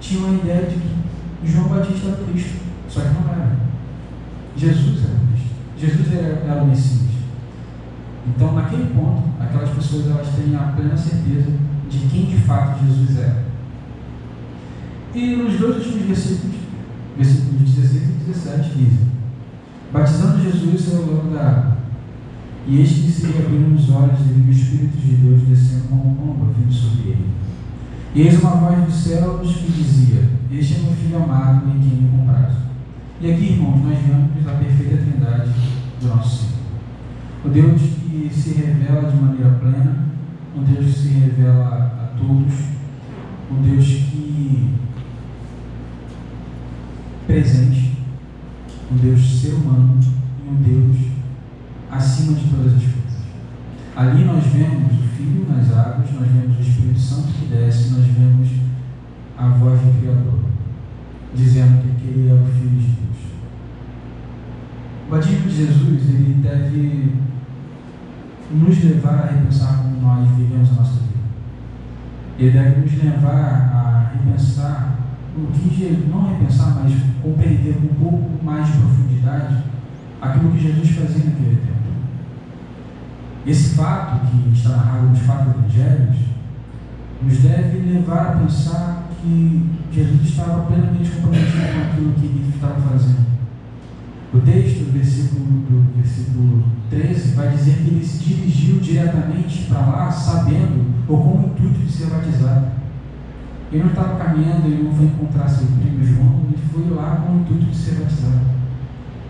[0.00, 3.56] tinham a ideia de que João Batista era Cristo, só que não era.
[4.56, 5.50] Jesus era Cristo.
[5.78, 7.11] Jesus era, era o Messias.
[8.26, 11.50] Então, naquele ponto, aquelas pessoas elas têm a plena certeza
[11.90, 13.42] de quem de fato Jesus é.
[15.14, 16.56] E nos dois últimos versículos,
[17.16, 18.94] versículos 16 e 17, diz:
[19.92, 21.76] Batizando Jesus saiu logo da água,
[22.66, 26.14] e eis que se abriram os olhos e viu o Espírito de Deus descendo como
[26.16, 27.26] pomba vindo sobre ele.
[28.14, 32.02] E eis uma voz dos céus que dizia: Este é meu filho amado em quem
[32.02, 32.56] me comprazo.
[33.20, 35.50] E aqui, irmãos, nós vemos a perfeita trindade
[36.00, 36.61] do nosso Senhor.
[37.44, 40.02] O Deus que se revela de maneira plena
[40.56, 42.52] um Deus que se revela a todos,
[43.50, 44.68] um Deus que
[47.26, 47.98] presente,
[48.90, 49.98] um Deus ser humano
[50.44, 50.96] e um Deus
[51.90, 53.22] acima de todas as coisas.
[53.96, 58.04] Ali nós vemos o Filho nas águas, nós vemos o Espírito Santo que desce, nós
[58.04, 58.48] vemos
[59.38, 60.40] a voz do Criador,
[61.34, 63.18] dizendo que ele é o Filho de Deus.
[65.06, 67.31] O batismo de Jesus, ele deve
[68.52, 71.12] nos levar a repensar como nós vivemos a nossa vida.
[72.38, 74.98] Ele deve nos levar a repensar,
[75.36, 79.56] o que não repensar, mas compreender com um pouco mais de profundidade
[80.20, 81.72] aquilo que Jesus fazia naquele tempo.
[83.46, 86.16] Esse fato que está narrado nos quatro evangelhos
[87.22, 92.80] nos deve levar a pensar que Jesus estava plenamente comprometido com aquilo que ele estava
[92.80, 93.31] fazendo.
[94.34, 99.80] O texto do versículo, do versículo 13 vai dizer que ele se dirigiu diretamente para
[99.80, 102.68] lá, sabendo ou com o intuito de ser batizado.
[103.70, 107.34] Ele não estava caminhando, ele não foi encontrar seu primo João, ele foi lá com
[107.34, 108.40] o intuito de ser batizado.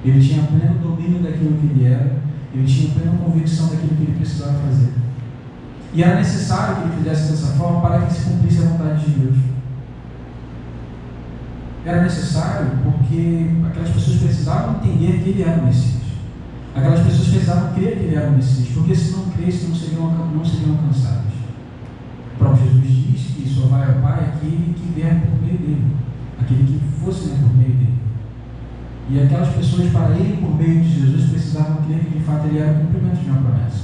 [0.04, 2.18] Ele tinha pleno domínio daquilo que ele era,
[2.54, 4.92] ele tinha plena convicção daquilo que ele precisava fazer.
[5.94, 9.18] E era necessário que ele fizesse dessa forma para que se cumprisse a vontade de
[9.18, 9.51] Deus
[11.84, 16.02] era necessário porque aquelas pessoas precisavam entender que ele era o Messias.
[16.74, 20.10] Aquelas pessoas precisavam crer que ele era o Messias, porque se não crescem, não seriam,
[20.10, 21.32] não seriam alcançadas.
[22.34, 25.86] O próprio Jesus diz que só vai ao Pai aquele que vier por meio dele,
[26.40, 27.92] aquele que fosse né, por meio dele.
[29.10, 32.58] E aquelas pessoas, para irem por meio de Jesus, precisavam crer que de fato ele
[32.58, 33.82] era o cumprimento de uma promessa.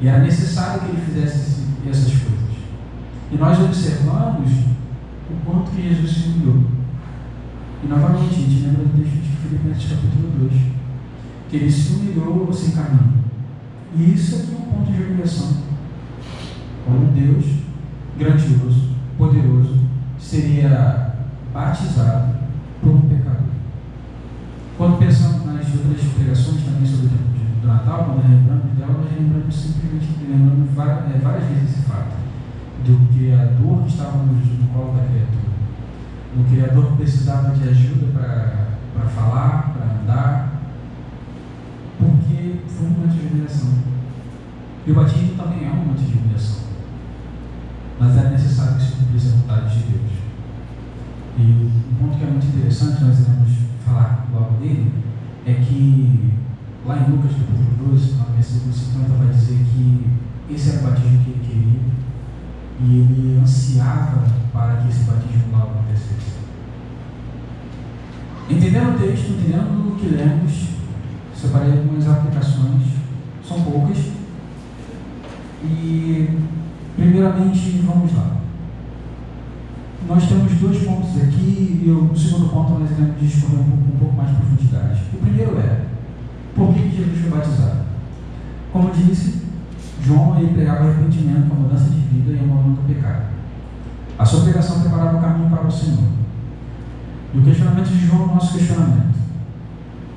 [0.00, 2.50] E era necessário que ele fizesse essas coisas.
[3.32, 4.50] E nós observamos
[5.30, 6.64] o quanto que Jesus se humilhou.
[7.82, 10.62] E novamente, a gente lembra do texto de Filipenses capítulo 2,
[11.48, 13.14] que ele se humilhou sem caminho.
[13.96, 15.56] E isso é um ponto de humilhação.
[16.84, 17.44] Como Deus
[18.18, 19.80] grandioso, poderoso,
[20.18, 21.14] seria
[21.52, 22.34] batizado
[22.80, 23.40] por um pecador.
[24.76, 29.12] Quando pensamos nas outras pregações também sobre o tempo do Natal, quando lembramos dela, nós
[29.18, 32.20] lembramos simplesmente, lembramos várias, é, várias vezes esse fato
[32.84, 35.50] do Criador que estava no, no colo da criatura.
[36.36, 38.06] O Criador que precisava de ajuda
[38.92, 40.62] para falar, para andar,
[41.98, 43.70] porque foi um momento de humilhação.
[44.86, 46.60] E o batismo também é um momento de humilhação.
[47.98, 50.12] Mas é necessário que se cumprisse a vontade de Deus.
[51.38, 53.50] E um ponto que é muito interessante, nós iremos
[53.84, 54.92] falar logo dele,
[55.46, 56.32] é que
[56.86, 60.06] lá em Lucas capítulo 12, no versículo 50, vai dizer que
[60.50, 61.99] esse era o batismo que ele queria
[62.82, 66.40] e ele ansiava para que esse batismo logo acontecesse.
[68.48, 70.68] Entendendo o texto, entendendo o que lemos,
[71.34, 72.82] separei algumas aplicações,
[73.46, 73.98] são poucas.
[75.62, 76.38] E,
[76.96, 78.38] primeiramente, vamos lá.
[80.08, 84.16] Nós temos dois pontos aqui, e o segundo ponto nós iremos discorrer um um pouco
[84.16, 85.00] mais de profundidade.
[85.12, 85.84] O primeiro é,
[86.54, 87.80] por que Jesus foi batizado?
[88.72, 89.42] Como disse,
[90.02, 93.24] João ele pregava arrependimento, uma mudança de vida e uma do pecado.
[94.18, 96.04] A sua pregação preparava o caminho para o Senhor.
[97.32, 99.14] E o questionamento de João é o nosso questionamento.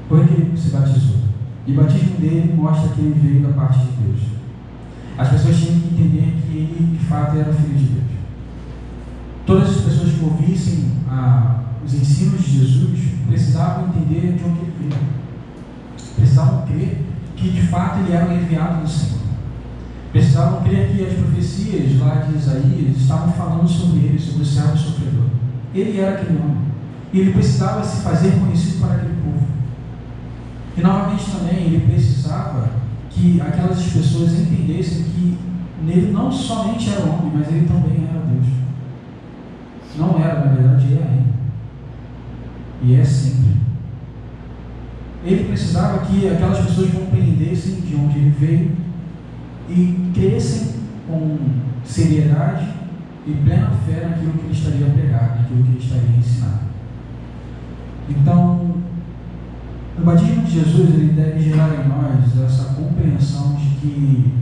[0.10, 1.18] Por que ele se batizou?
[1.66, 4.22] E o batismo dele mostra que ele veio da parte de Deus.
[5.18, 8.04] As pessoas tinham que entender que ele, de fato, era o Filho de Deus.
[9.46, 14.74] Todas as pessoas que ouvissem ah, os ensinos de Jesus precisavam entender de onde ele
[14.80, 15.02] veio.
[16.16, 19.22] Precisavam crer que de fato ele era o enviado do Senhor.
[20.14, 24.78] Precisavam crer que as profecias lá de Isaías estavam falando sobre ele, sobre o servo
[24.78, 25.26] sofredor.
[25.74, 26.58] Ele era aquele homem.
[27.12, 29.48] E ele precisava se fazer conhecido para aquele povo.
[30.78, 32.70] E novamente também ele precisava
[33.10, 35.38] que aquelas pessoas entendessem que
[35.84, 38.48] nele não somente era homem, mas ele também era Deus.
[39.98, 41.34] Não era, na verdade, é ainda.
[42.84, 43.58] E é sempre.
[45.26, 48.83] Ele precisava que aquelas pessoas compreendessem de onde ele veio
[49.70, 50.74] e crescem
[51.08, 51.38] com
[51.84, 52.68] seriedade
[53.26, 56.64] e plena fé naquilo que ele estaria a pregar, naquilo que ele estaria a ensinar.
[58.10, 58.76] Então,
[59.98, 64.34] o batismo de Jesus ele deve gerar em nós essa compreensão de que,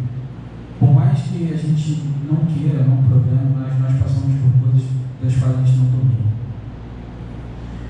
[0.80, 4.88] por mais que a gente não queira, não programa, nós, nós passamos por coisas
[5.22, 6.32] das quais a gente não domina.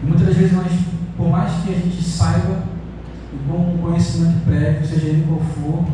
[0.03, 0.71] E muitas vezes, nós,
[1.15, 2.63] por mais que a gente saiba,
[3.33, 5.85] e com um conhecimento prévio, seja ele qual for,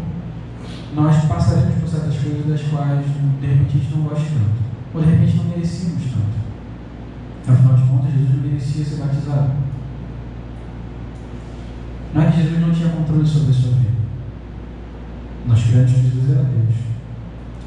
[0.96, 3.06] nós passaremos por certas coisas das quais,
[3.42, 4.68] de repente, a gente não gosta tanto.
[4.94, 6.38] Ou de repente não merecíamos tanto.
[7.48, 9.52] Afinal de contas, Jesus merecia ser batizado.
[12.14, 13.98] Não é que Jesus não tinha controle sobre a sua vida.
[15.46, 16.76] Nós cremos que Jesus era Deus.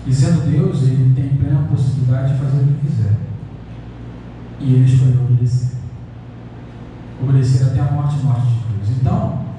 [0.06, 3.16] E sendo Deus, ele tem plena possibilidade de fazer o que quiser.
[4.59, 5.76] E ele escolheu obedecer.
[7.22, 8.98] Obedecer até a morte morte de cruz.
[9.00, 9.50] Então,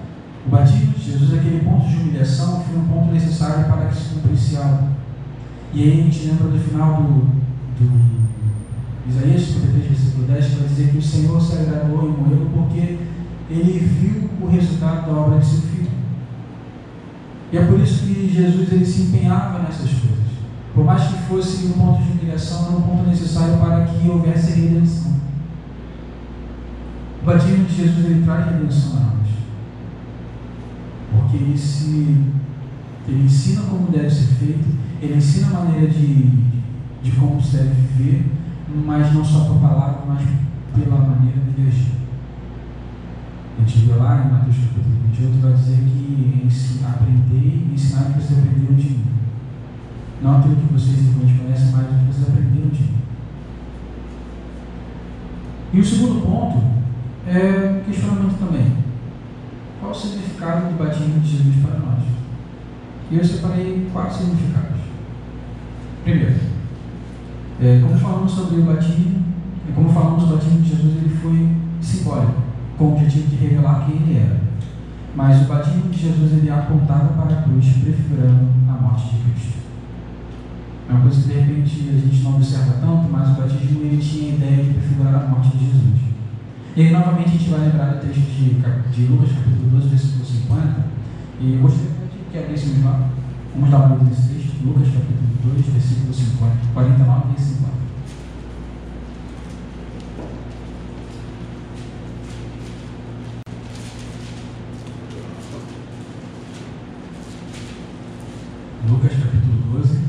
[0.46, 4.10] o batismo de Jesus, aquele ponto de humilhação, foi um ponto necessário para que se
[4.10, 4.90] cumprisse algo.
[5.74, 7.20] E aí a gente lembra do final do,
[7.80, 8.22] do
[9.08, 12.98] Isaías 53, versículo 10, que vai dizer que o Senhor se agradou e morreu porque
[13.50, 15.92] ele viu o resultado da obra de seu filho.
[17.52, 20.12] E é por isso que Jesus ele se empenhava nessas coisas.
[20.74, 24.52] Por mais que fosse um ponto de humilhação, era um ponto necessário para que houvesse
[24.60, 25.12] redenção.
[27.22, 29.31] O batismo de Jesus ele traz redenção a nós.
[31.12, 32.18] Porque ele, se,
[33.08, 34.68] ele ensina como deve ser feito,
[35.02, 36.30] ele ensina a maneira de,
[37.04, 38.32] de como se deve viver,
[38.86, 40.24] mas não só por palavra, mas
[40.74, 41.92] pela maneira de agir.
[43.58, 46.02] A gente viu lá em Mateus capítulo 28, vai dizer que
[46.86, 49.06] aprender e ensinar que vocês aprenderam de mim.
[50.22, 52.98] Não aquilo que vocês simplesmente conhecem, mas o que vocês aprenderam de mim.
[55.74, 56.64] E o segundo ponto
[57.28, 58.81] é questionamento também.
[59.92, 62.00] Qual o significado do batismo de Jesus para nós?
[63.12, 64.80] E eu separei quatro significados.
[66.06, 66.40] Primeiro,
[67.60, 69.22] é, como falamos sobre o batismo,
[69.68, 72.42] é, como falamos, o batismo de Jesus ele foi simbólico
[72.78, 74.40] com o objetivo de revelar quem ele era.
[75.14, 79.58] Mas o batismo de Jesus ele apontava para a cruz, prefigurando a morte de Cristo.
[80.88, 83.98] É uma coisa que de repente a gente não observa tanto, mas o batismo ele
[83.98, 86.11] tinha a ideia de prefigurar a morte de Jesus.
[86.74, 88.54] E aí novamente a gente vai lembrar do texto de,
[88.96, 90.86] de Lucas capítulo 12, versículo 50.
[91.42, 91.92] E eu gostaria
[92.32, 93.10] que abrissemos lá.
[93.54, 97.72] Vamos dar uma nesse texto, Lucas capítulo 2, versículo 50, 49 e 50.
[108.88, 110.00] Lucas capítulo 12,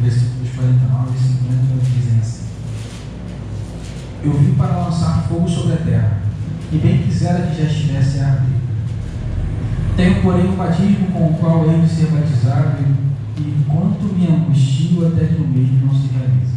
[0.00, 1.64] versículos 49 e 50
[1.98, 2.53] dizem assim:
[4.24, 6.22] Eu vim para lançar fogo sobre a terra,
[6.72, 8.58] e bem quisera que já estivesse a arder.
[9.98, 12.82] Tenho, porém, um batismo com o qual hei de ser batizado,
[13.36, 16.54] e quanto me angustio até que o mesmo não se realize.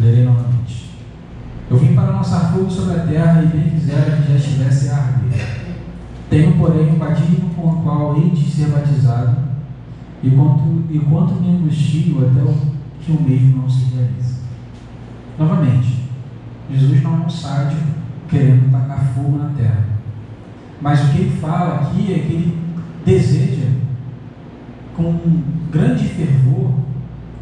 [0.00, 0.88] Lerei novamente.
[1.70, 4.96] Eu vim para lançar fogo sobre a terra, e bem quisera que já estivesse a
[4.96, 5.46] arder.
[6.30, 9.36] Tenho, porém, um batismo com o qual hei de ser batizado,
[10.22, 12.40] e quanto, e quanto me angustio até
[13.04, 14.38] que o mesmo não se realize.
[15.38, 15.97] Novamente,
[16.70, 17.30] Jesus não é um
[18.28, 19.84] querendo tacar fogo na terra.
[20.80, 22.58] Mas o que ele fala aqui é que ele
[23.04, 23.68] deseja,
[24.96, 26.72] com um grande fervor,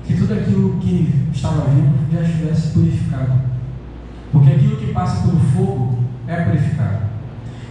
[0.04, 3.40] que tudo aquilo que ele estava vendo já estivesse purificado.
[4.32, 7.06] Porque aquilo que passa pelo fogo é purificado.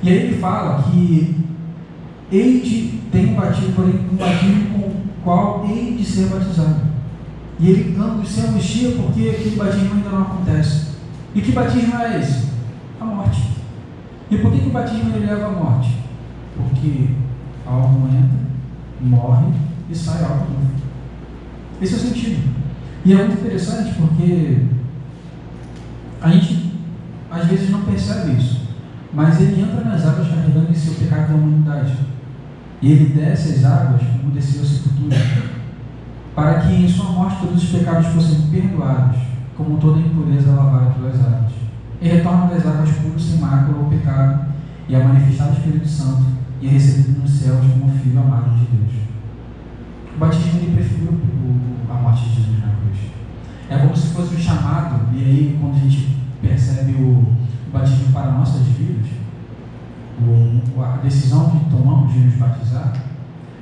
[0.03, 1.45] E aí ele fala que
[2.32, 6.82] Eide tem um batismo, porém um batismo com o qual hei de ser batizado.
[7.60, 10.84] E ele se angustia porque aquele batismo ainda não acontece.
[11.36, 12.49] E que batismo é esse?
[12.99, 13.41] A morte.
[14.31, 15.97] E por que, que o batismo ele leva à morte?
[16.55, 17.09] Porque
[17.67, 18.39] algo entra,
[19.01, 19.53] morre
[19.89, 20.71] e sai algo novo.
[21.81, 22.55] Esse é o sentido.
[23.03, 24.61] E é muito interessante porque
[26.21, 26.73] a gente
[27.29, 28.65] às vezes não percebe isso.
[29.13, 31.97] Mas ele entra nas águas carregando em o pecado da humanidade.
[32.81, 35.17] E ele desce as águas, como desceu a sepultura,
[36.36, 39.17] para que em sua morte todos os pecados fossem perdoados,
[39.56, 41.53] como toda impureza lavada pelas águas.
[42.01, 44.45] E retorna das águas puras sem mácula ou pecado,
[44.88, 46.26] e a manifestar o Espírito Santo,
[46.62, 48.93] e é recebido nos céus como filho amado de Deus.
[50.16, 51.20] O batismo ele preferiu
[51.89, 53.12] a morte de Jesus na cruz.
[53.70, 57.34] É como se fosse um chamado, e aí quando a gente percebe o,
[57.74, 59.06] batismo para nossas vidas,
[60.80, 62.93] a decisão que tomamos de nos batizar,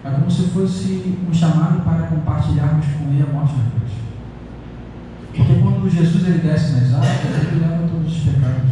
[0.04, 3.91] é como se fosse um chamado para compartilharmos com Ele a morte na cruz.
[5.36, 8.72] Porque quando Jesus ele desce nas águas, ele leva todos os pecados.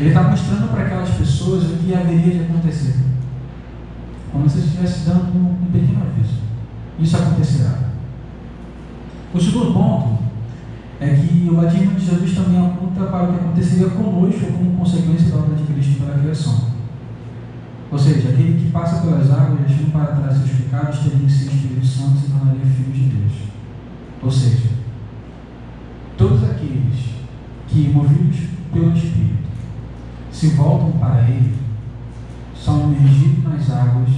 [0.00, 2.96] Ele está mostrando para aquelas pessoas o que haveria de acontecer.
[4.32, 6.40] Como se estivesse dando um pequeno aviso.
[6.98, 7.78] Isso acontecerá.
[9.32, 10.18] O segundo ponto
[11.00, 15.30] é que o batismo de Jesus também aponta para o que aconteceria conosco como consequência
[15.30, 16.72] da obra de Cristo pela criação.
[17.90, 21.52] Ou seja, aquele que passa pelas águas, deixando para trás seus pecados, teria si o
[21.52, 23.32] Espírito Santo e se tornaria filho de Deus.
[24.22, 24.70] Ou seja,
[26.16, 27.12] todos aqueles
[27.72, 28.36] que, movidos
[28.72, 29.48] pelo Espírito,
[30.30, 31.54] se voltam para Ele,
[32.54, 34.10] são imergidos nas águas,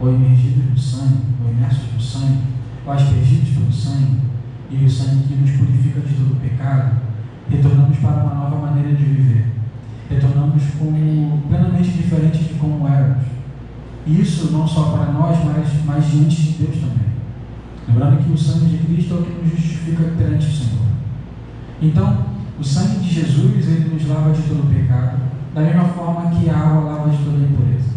[0.00, 2.42] ou imergidos no sangue, ou imersos no sangue,
[2.86, 4.20] ou aspergidos pelo sangue,
[4.70, 6.98] e o sangue que nos purifica de todo pecado,
[7.50, 9.46] retornamos para uma nova maneira de viver.
[10.08, 13.24] Retornamos como plenamente diferente de como éramos.
[14.06, 17.08] Isso não só para nós, mas, mas diante de Deus também.
[17.86, 20.86] Lembrando que o sangue de Cristo é o que nos justifica perante o Senhor.
[21.80, 25.20] Então, o sangue de Jesus, ele nos lava de todo pecado,
[25.54, 27.90] da mesma forma que a água lava de toda impureza.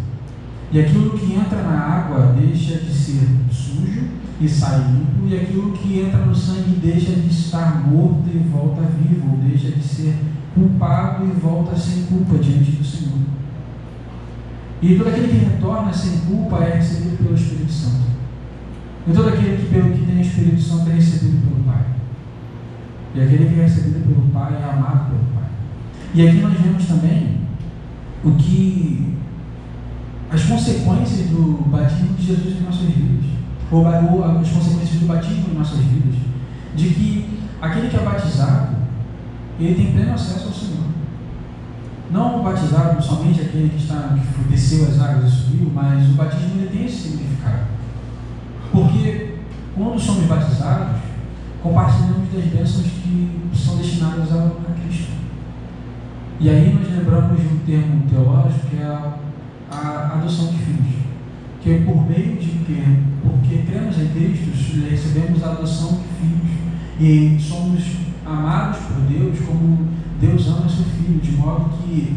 [0.70, 4.04] E aquilo que entra na água deixa de ser sujo
[4.40, 8.82] e sai limpo, e aquilo que entra no sangue deixa de estar morto e volta
[8.82, 10.16] vivo, ou deixa de ser
[10.54, 13.18] culpado e volta sem culpa diante do Senhor.
[14.80, 18.02] E todo aquele que retorna sem culpa é recebido pelo Espírito Santo.
[19.06, 21.84] E todo aquele que, pelo que tem o Espírito Santo é recebido pelo Pai.
[23.14, 25.48] E aquele que é recebido pelo Pai é amado pelo Pai.
[26.14, 27.40] E aqui nós vemos também
[28.24, 29.16] o que
[30.30, 33.32] as consequências do batismo de Jesus em nossas vidas
[33.72, 33.88] ou,
[34.24, 36.14] as consequências do batismo em nossas vidas,
[36.76, 38.76] de que aquele que é batizado,
[39.58, 40.84] ele tem pleno acesso ao Senhor.
[42.10, 46.12] Não o batizado somente aquele que, está, que desceu as águas e subiu, mas o
[46.12, 47.62] batismo ele tem esse significado.
[48.70, 49.36] Porque
[49.74, 51.00] quando somos batizados,
[51.62, 53.01] compartilhamos das bênçãos que
[53.54, 54.50] são destinadas a,
[54.82, 55.12] Cristo.
[56.40, 59.18] E aí nós lembramos de um termo teológico que é a,
[59.70, 61.02] a adoção de filhos
[61.62, 64.50] que por meio de que, porque cremos em Cristo,
[64.90, 66.58] recebemos a adoção de filhos
[67.00, 67.84] e somos
[68.26, 69.86] amados por Deus como
[70.20, 72.16] Deus ama seu filho, de modo que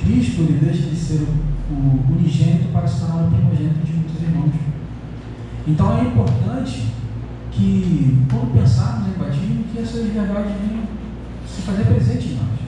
[0.00, 1.26] Cristo ele deixa de ser
[1.70, 4.54] o unigênito para se tornar o primogênito de muitos irmãos.
[5.66, 6.86] Então é importante
[7.50, 10.52] que, quando pensarmos em batismo, que essas verdades
[11.46, 12.58] se fazer presente em nós.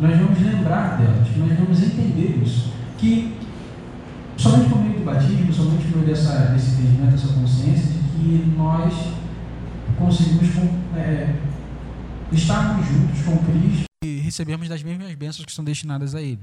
[0.00, 2.72] Nós vamos lembrar delas, nós vamos entender isso.
[2.96, 3.36] Que
[4.36, 8.54] somente por meio do batismo, somente por meio dessa, desse entendimento, dessa consciência, de que
[8.56, 8.94] nós
[9.98, 10.48] conseguimos
[10.96, 11.34] é,
[12.32, 16.38] estarmos juntos com Cristo e recebemos das mesmas bênçãos que são destinadas a Ele.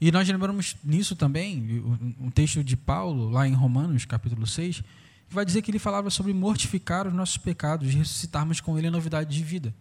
[0.00, 1.82] E nós lembramos nisso também,
[2.20, 4.84] um texto de Paulo, lá em Romanos, capítulo 6, que
[5.28, 8.90] vai dizer que ele falava sobre mortificar os nossos pecados e ressuscitarmos com Ele a
[8.90, 9.74] novidade de vida.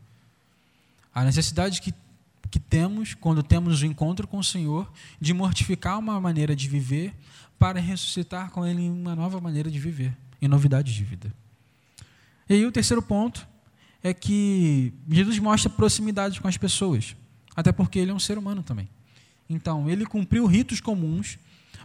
[1.14, 1.94] A necessidade que
[2.56, 4.90] que temos quando temos o encontro com o Senhor
[5.20, 7.14] de mortificar uma maneira de viver
[7.60, 11.34] para ressuscitar com Ele uma nova maneira de viver, em novidades de vida.
[12.48, 13.46] E aí o terceiro ponto
[14.02, 17.16] é que Jesus mostra proximidade com as pessoas,
[17.56, 18.88] até porque ele é um ser humano também.
[19.50, 21.38] Então, ele cumpriu ritos comuns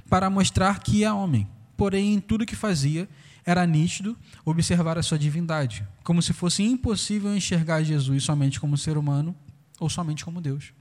[0.09, 3.09] para mostrar que é homem, porém, em tudo que fazia,
[3.45, 8.97] era nítido observar a sua divindade, como se fosse impossível enxergar Jesus somente como ser
[8.97, 9.35] humano
[9.79, 10.73] ou somente como Deus.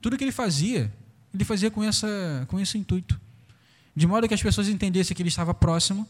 [0.00, 0.92] Tudo que ele fazia,
[1.34, 3.20] ele fazia com, essa, com esse intuito.
[3.94, 6.06] De modo que as pessoas entendessem que ele estava próximo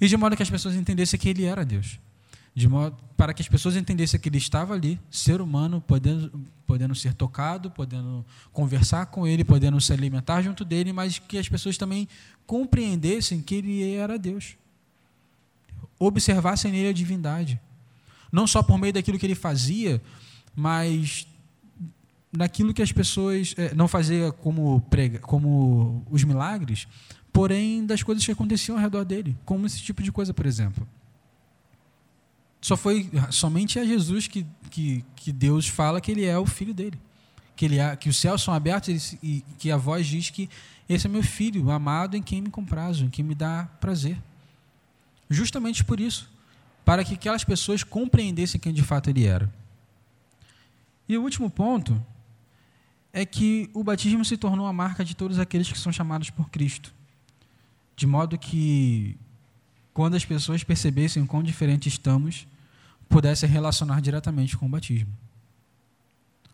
[0.00, 1.98] e de modo que as pessoas entendessem que ele era Deus.
[2.54, 6.32] De modo, para que as pessoas entendessem que ele estava ali, ser humano, podendo,
[6.66, 11.48] podendo ser tocado, podendo conversar com ele, podendo se alimentar junto dele, mas que as
[11.48, 12.08] pessoas também
[12.46, 14.56] compreendessem que ele era Deus.
[15.98, 17.60] Observassem nele a divindade.
[18.32, 20.02] Não só por meio daquilo que ele fazia,
[20.54, 21.26] mas
[22.32, 26.86] naquilo que as pessoas é, não faziam como prega, como os milagres,
[27.32, 30.86] porém das coisas que aconteciam ao redor dele, como esse tipo de coisa, por exemplo.
[32.60, 36.74] Só foi somente a Jesus que, que, que Deus fala que ele é o filho
[36.74, 37.00] dele,
[37.56, 40.48] que ele é, que os céus são abertos e que a voz diz que
[40.88, 44.20] esse é meu filho, amado em quem me comprazo, em quem me dá prazer.
[45.28, 46.28] Justamente por isso,
[46.84, 49.52] para que aquelas pessoas compreendessem quem de fato ele era.
[51.08, 52.04] E o último ponto
[53.12, 56.50] é que o batismo se tornou a marca de todos aqueles que são chamados por
[56.50, 56.92] Cristo.
[57.96, 59.16] De modo que,
[59.92, 62.46] quando as pessoas percebessem quão diferentes estamos,
[63.08, 65.12] pudessem relacionar diretamente com o batismo.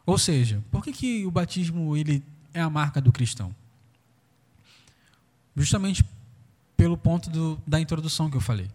[0.05, 2.22] Ou seja, por que, que o batismo ele
[2.55, 3.55] é a marca do cristão?
[5.55, 6.05] Justamente
[6.76, 8.70] pelo ponto do, da introdução que eu falei.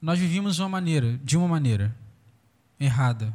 [0.00, 1.94] Nós vivíamos de uma maneira, de uma maneira
[2.78, 3.32] errada.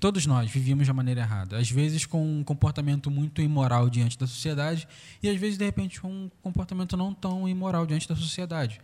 [0.00, 1.58] Todos nós vivíamos de maneira errada.
[1.58, 4.88] Às vezes com um comportamento muito imoral diante da sociedade
[5.22, 8.80] e às vezes de repente com um comportamento não tão imoral diante da sociedade.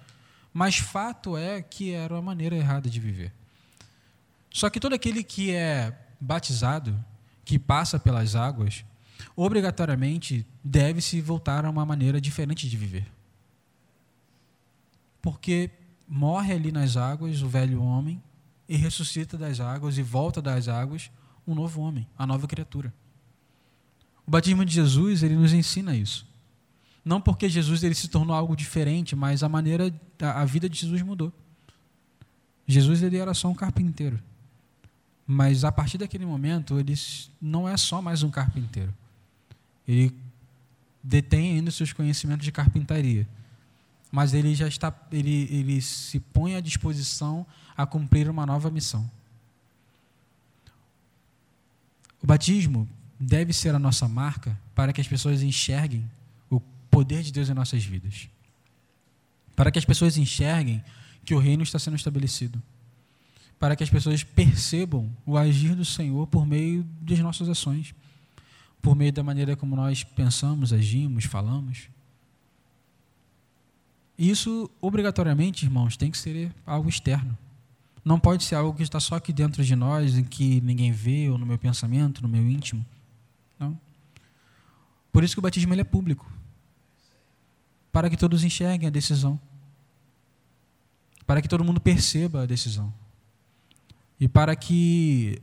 [0.53, 3.33] Mas fato é que era uma maneira errada de viver.
[4.51, 7.03] Só que todo aquele que é batizado,
[7.47, 8.85] que passa pelas águas,
[9.35, 13.07] obrigatoriamente deve se voltar a uma maneira diferente de viver.
[15.23, 15.71] Porque
[16.07, 18.23] morre ali nas águas o velho homem
[18.69, 21.11] e ressuscita das águas e volta das águas
[21.47, 22.93] um novo homem, a nova criatura.
[24.27, 26.27] O batismo de Jesus, ele nos ensina isso.
[27.05, 31.01] Não porque Jesus ele se tornou algo diferente, mas a maneira, a, vida de Jesus
[31.03, 31.33] mudou.
[32.67, 34.21] Jesus ele era só um carpinteiro.
[35.25, 36.95] Mas a partir daquele momento, ele
[37.41, 38.93] não é só mais um carpinteiro.
[39.87, 40.13] Ele
[41.03, 43.29] detém ainda seus conhecimentos de carpintaria.
[44.11, 47.47] Mas ele já está, ele, ele se põe à disposição
[47.77, 49.09] a cumprir uma nova missão.
[52.23, 56.09] O batismo deve ser a nossa marca para que as pessoas enxerguem
[56.51, 56.61] o
[56.91, 58.29] poder de Deus em nossas vidas.
[59.55, 60.83] Para que as pessoas enxerguem
[61.25, 62.63] que o reino está sendo estabelecido
[63.59, 67.95] para que as pessoas percebam o agir do Senhor por meio das nossas ações,
[68.83, 71.89] por meio da maneira como nós pensamos, agimos, falamos.
[74.19, 77.37] E isso, obrigatoriamente, irmãos, tem que ser algo externo.
[78.07, 81.29] Não pode ser algo que está só aqui dentro de nós, em que ninguém vê,
[81.29, 82.87] ou no meu pensamento, no meu íntimo.
[83.59, 83.79] Não.
[85.13, 86.33] Por isso que o batismo ele é público.
[87.93, 89.39] Para que todos enxerguem a decisão.
[91.27, 92.91] Para que todo mundo perceba a decisão
[94.19, 95.39] e para que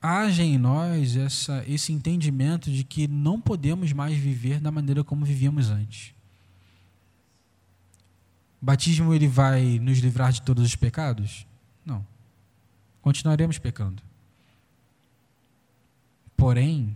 [0.00, 5.24] haja em nós essa, esse entendimento de que não podemos mais viver da maneira como
[5.24, 6.14] vivíamos antes.
[8.60, 11.46] O batismo ele vai nos livrar de todos os pecados?
[11.86, 12.04] Não.
[13.00, 14.02] Continuaremos pecando.
[16.36, 16.94] Porém,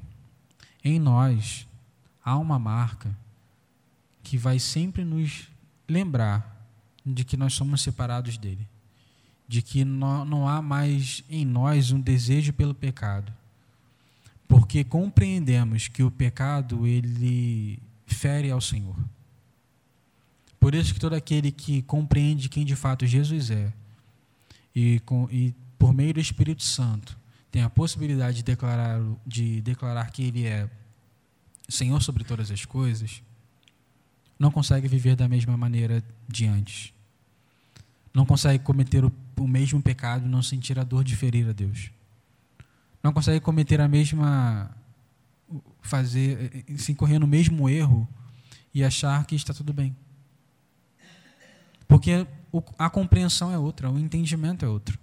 [0.85, 1.67] em nós
[2.23, 3.17] há uma marca
[4.23, 5.49] que vai sempre nos
[5.89, 6.67] lembrar
[7.07, 8.69] de que nós somos separados dele
[9.51, 13.33] de que não, há mais em nós um desejo pelo pecado.
[14.47, 18.95] Porque compreendemos que o pecado ele fere ao Senhor.
[20.61, 23.73] Por isso que todo aquele que compreende quem de fato Jesus é
[24.75, 27.19] e, com, e por meio do Espírito Santo
[27.51, 30.69] tem a possibilidade de declarar, de declarar que Ele é
[31.69, 33.23] Senhor sobre todas as coisas,
[34.39, 36.93] não consegue viver da mesma maneira de antes.
[38.13, 41.91] Não consegue cometer o o mesmo pecado não sentir a dor de ferir a Deus.
[43.03, 44.71] Não consegue cometer a mesma
[45.81, 48.07] fazer se incorrer no mesmo erro
[48.73, 49.97] e achar que está tudo bem.
[51.89, 52.27] Porque
[52.79, 54.99] a compreensão é outra, o entendimento é outro.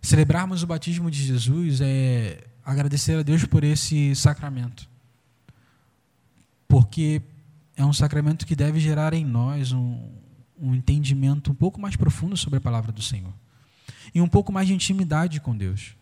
[0.00, 4.88] Celebrarmos o batismo de Jesus é agradecer a Deus por esse sacramento.
[6.68, 7.22] Porque
[7.76, 9.98] é um sacramento que deve gerar em nós um,
[10.60, 13.32] um entendimento um pouco mais profundo sobre a palavra do Senhor.
[14.14, 15.96] E um pouco mais de intimidade com Deus.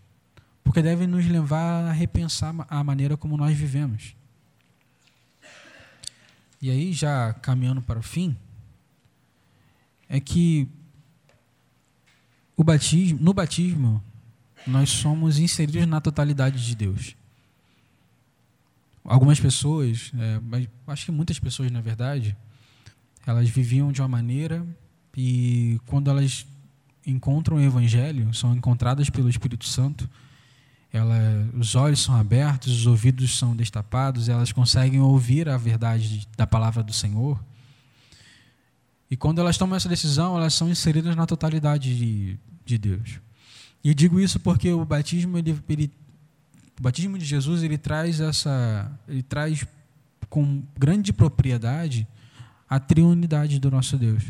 [0.65, 4.17] Porque deve nos levar a repensar a maneira como nós vivemos.
[6.61, 8.37] E aí, já caminhando para o fim,
[10.17, 10.67] é que
[12.57, 14.03] o batismo, no batismo
[14.67, 17.15] nós somos inseridos na totalidade de Deus.
[19.05, 22.35] Algumas pessoas, é, mas acho que muitas pessoas, na verdade,
[23.27, 24.67] elas viviam de uma maneira
[25.15, 26.47] e quando elas
[27.07, 30.09] encontram o Evangelho, são encontradas pelo Espírito Santo,
[30.93, 36.47] ela, os olhos são abertos, os ouvidos são destapados, elas conseguem ouvir a verdade da
[36.47, 37.39] palavra do Senhor.
[39.11, 43.21] E quando elas tomam essa decisão, elas são inseridas na totalidade de, de Deus.
[43.83, 45.93] E digo isso porque o batismo, ele, ele,
[46.79, 49.65] o batismo de Jesus, ele traz essa, ele traz
[50.29, 52.07] com grande propriedade
[52.69, 54.25] a triunidade do nosso Deus.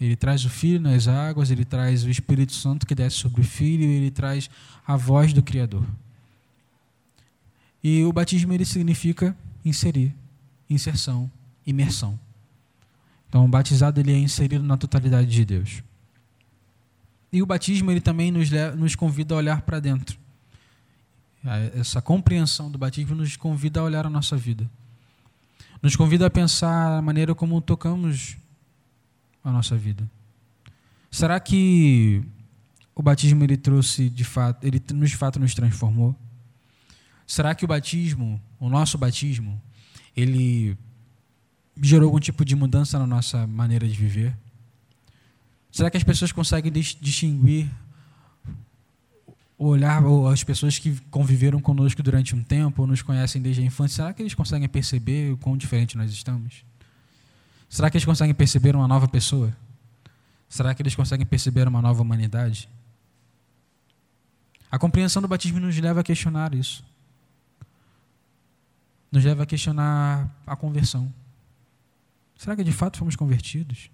[0.00, 3.44] Ele traz o Filho nas águas, ele traz o Espírito Santo que desce sobre o
[3.44, 4.48] Filho, ele traz
[4.86, 5.86] a voz do Criador.
[7.82, 10.14] E o batismo ele significa inserir,
[10.68, 11.30] inserção,
[11.66, 12.18] imersão.
[13.28, 15.82] Então, o batizado ele é inserido na totalidade de Deus.
[17.32, 20.18] E o batismo ele também nos, nos convida a olhar para dentro.
[21.74, 24.70] essa compreensão do batismo nos convida a olhar a nossa vida.
[25.82, 28.36] Nos convida a pensar a maneira como tocamos
[29.44, 30.08] a nossa vida.
[31.10, 32.22] Será que
[32.94, 36.16] o batismo ele trouxe de fato, ele de fato nos transformou?
[37.26, 39.60] Será que o batismo, o nosso batismo,
[40.16, 40.76] ele
[41.80, 44.36] gerou algum tipo de mudança na nossa maneira de viver?
[45.70, 47.70] Será que as pessoas conseguem distinguir
[49.58, 53.64] olhar ou as pessoas que conviveram conosco durante um tempo ou nos conhecem desde a
[53.64, 56.64] infância, será que eles conseguem perceber o quão diferente nós estamos?
[57.68, 59.56] Será que eles conseguem perceber uma nova pessoa?
[60.48, 62.68] Será que eles conseguem perceber uma nova humanidade?
[64.70, 66.84] A compreensão do batismo nos leva a questionar isso.
[69.10, 71.12] Nos leva a questionar a conversão.
[72.36, 73.90] Será que de fato fomos convertidos?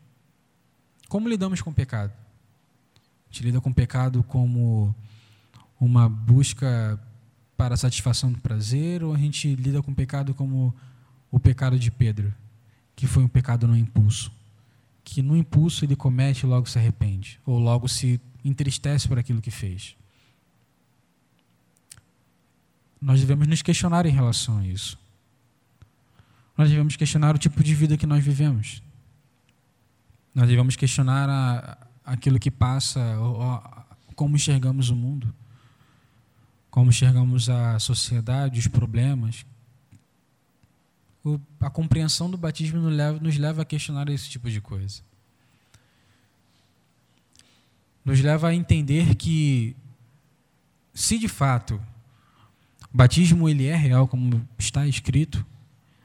[1.09, 2.13] Como lidamos com o pecado?
[2.13, 4.95] A gente lida com o pecado como
[5.81, 7.01] uma busca
[7.57, 10.75] para a satisfação do prazer ou a gente lida com o pecado como
[11.31, 12.33] o pecado de Pedro,
[12.95, 14.31] que foi um pecado no impulso?
[15.05, 19.41] Que no impulso ele comete e logo se arrepende, ou logo se entristece por aquilo
[19.41, 19.97] que fez.
[23.01, 25.02] Nós devemos nos questionar em relação a isso.
[26.57, 28.83] Nós devemos questionar o tipo de vida que nós vivemos.
[30.35, 33.01] Nós devemos questionar a, aquilo que passa,
[34.15, 35.35] como enxergamos o mundo
[36.73, 39.45] como enxergamos a sociedade, os problemas.
[41.23, 45.03] O, a compreensão do batismo nos leva, nos leva a questionar esse tipo de coisa.
[48.03, 49.77] Nos leva a entender que,
[50.95, 51.75] se de fato
[52.91, 55.45] o batismo ele é real, como está escrito,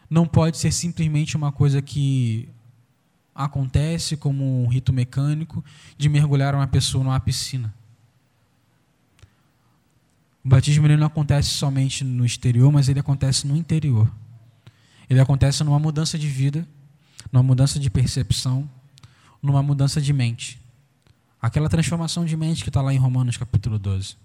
[0.10, 2.48] não pode ser simplesmente uma coisa que
[3.36, 5.64] acontece como um rito mecânico
[5.98, 7.74] de mergulhar uma pessoa numa piscina.
[10.44, 14.10] O batismo não acontece somente no exterior, mas ele acontece no interior.
[15.10, 16.68] Ele acontece numa mudança de vida,
[17.32, 18.70] numa mudança de percepção,
[19.44, 20.60] numa mudança de mente.
[21.42, 24.16] Aquela transformação de mente que está lá em Romanos capítulo 12.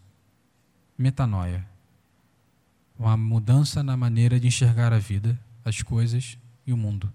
[0.97, 1.67] Metanoia.
[2.99, 6.37] Uma mudança na maneira de enxergar a vida, as coisas
[6.67, 7.13] e o mundo.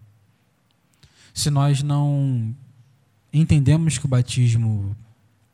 [1.34, 2.56] Se nós não
[3.32, 4.96] entendemos que o batismo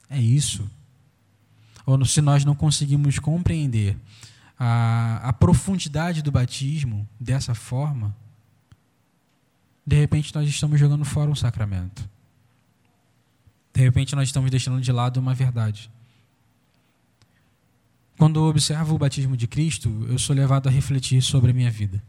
[0.10, 0.70] é isso,
[1.86, 3.98] ou se nós não conseguimos compreender
[4.58, 8.16] a, a profundidade do batismo dessa forma,
[9.86, 12.08] de repente nós estamos jogando fora um sacramento.
[13.74, 15.92] De repente nós estamos deixando de lado uma verdade.
[18.18, 21.72] Quando eu observo o batismo de Cristo, eu sou levado a refletir sobre a minha
[21.72, 22.02] vida.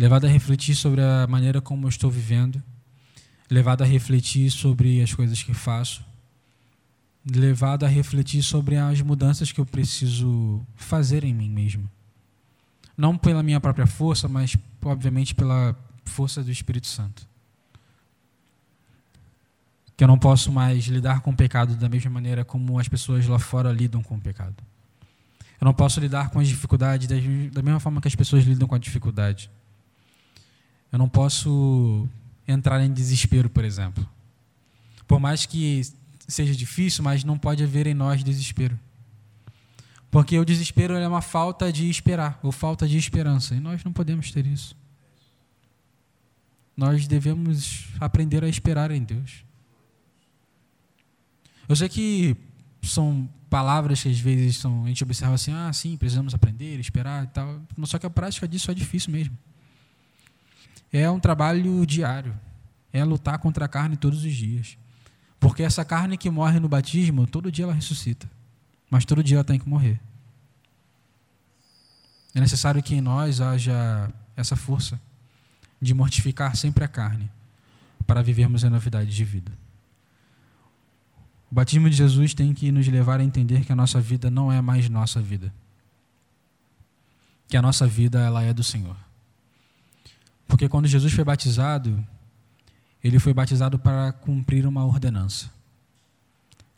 [0.00, 2.62] Levado a refletir sobre a maneira como eu estou vivendo.
[3.50, 6.02] Levado a refletir sobre as coisas que faço
[7.22, 11.86] levado a refletir sobre as mudanças que eu preciso fazer em mim mesmo.
[12.96, 15.76] Não pela minha própria força, mas obviamente pela
[16.06, 17.28] força do Espírito Santo.
[19.98, 23.26] Que eu não posso mais lidar com o pecado da mesma maneira como as pessoas
[23.26, 24.56] lá fora lidam com o pecado.
[25.60, 28.74] Eu não posso lidar com as dificuldades da mesma forma que as pessoas lidam com
[28.74, 29.50] a dificuldade.
[30.92, 32.08] Eu não posso
[32.46, 34.06] entrar em desespero, por exemplo.
[35.06, 35.82] Por mais que
[36.26, 38.78] seja difícil, mas não pode haver em nós desespero.
[40.10, 43.92] Porque o desespero é uma falta de esperar, ou falta de esperança, e nós não
[43.92, 44.76] podemos ter isso.
[46.76, 49.44] Nós devemos aprender a esperar em Deus.
[51.68, 52.36] Eu sei que
[52.82, 57.24] são palavras que às vezes são, a gente observa assim, ah, sim, precisamos aprender, esperar
[57.24, 57.60] e tal.
[57.84, 59.36] Só que a prática disso é difícil mesmo.
[60.92, 62.38] É um trabalho diário.
[62.92, 64.76] É lutar contra a carne todos os dias.
[65.38, 68.30] Porque essa carne que morre no batismo, todo dia ela ressuscita.
[68.90, 70.00] Mas todo dia ela tem que morrer.
[72.34, 75.00] É necessário que em nós haja essa força
[75.80, 77.30] de mortificar sempre a carne
[78.06, 79.52] para vivermos a novidade de vida.
[81.50, 84.52] O batismo de Jesus tem que nos levar a entender que a nossa vida não
[84.52, 85.52] é mais nossa vida.
[87.48, 88.96] Que a nossa vida ela é do Senhor.
[90.50, 92.04] Porque quando Jesus foi batizado,
[93.02, 95.48] ele foi batizado para cumprir uma ordenança.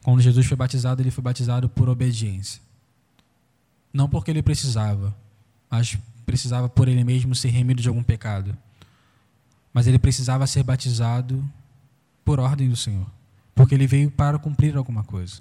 [0.04, 2.60] Quando Jesus foi batizado, ele foi batizado por obediência.
[3.90, 5.16] Não porque ele precisava,
[5.70, 5.96] mas
[6.26, 8.54] precisava por ele mesmo ser remido de algum pecado.
[9.72, 11.42] Mas ele precisava ser batizado
[12.26, 13.06] por ordem do Senhor,
[13.54, 15.40] porque ele veio para cumprir alguma coisa.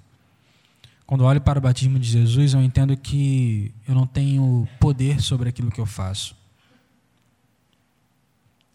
[1.06, 5.50] Quando olho para o batismo de Jesus, eu entendo que eu não tenho poder sobre
[5.50, 6.34] aquilo que eu faço.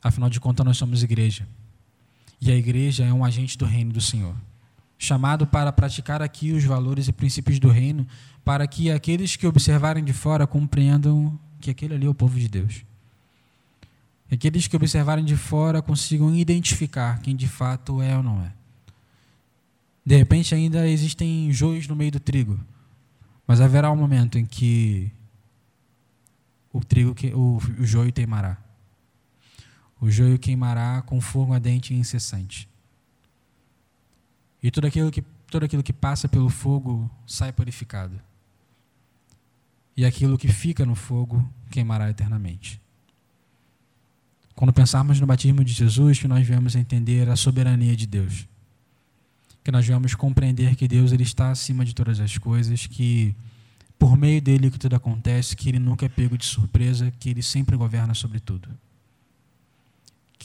[0.04, 1.48] Afinal de contas, nós somos igreja.
[2.40, 4.36] E a igreja é um agente do reino do Senhor.
[5.00, 8.08] chamado para praticar aqui os valores e princípios do reino,
[8.44, 12.48] para que aqueles que observarem de fora compreendam que aquele ali é o povo de
[12.48, 12.84] Deus.
[14.32, 18.52] Aqueles que observarem de fora consigam identificar quem de fato é ou não é.
[20.06, 22.60] De repente ainda existem joios no meio do trigo,
[23.46, 25.12] mas haverá um momento em que
[26.74, 28.58] o trigo, o, o joio queimará.
[30.00, 32.70] O joio queimará com fogo ardente e incessante.
[34.62, 38.20] E tudo aquilo que, tudo aquilo que passa pelo fogo sai purificado.
[39.96, 42.80] E aquilo que fica no fogo queimará eternamente.
[44.54, 48.48] Quando pensarmos no batismo de Jesus, que nós viemos entender a soberania de Deus.
[49.64, 53.36] Que nós viemos compreender que Deus ele está acima de todas as coisas, que
[54.00, 57.42] por meio dele que tudo acontece, que ele nunca é pego de surpresa, que ele
[57.42, 58.70] sempre governa sobre tudo.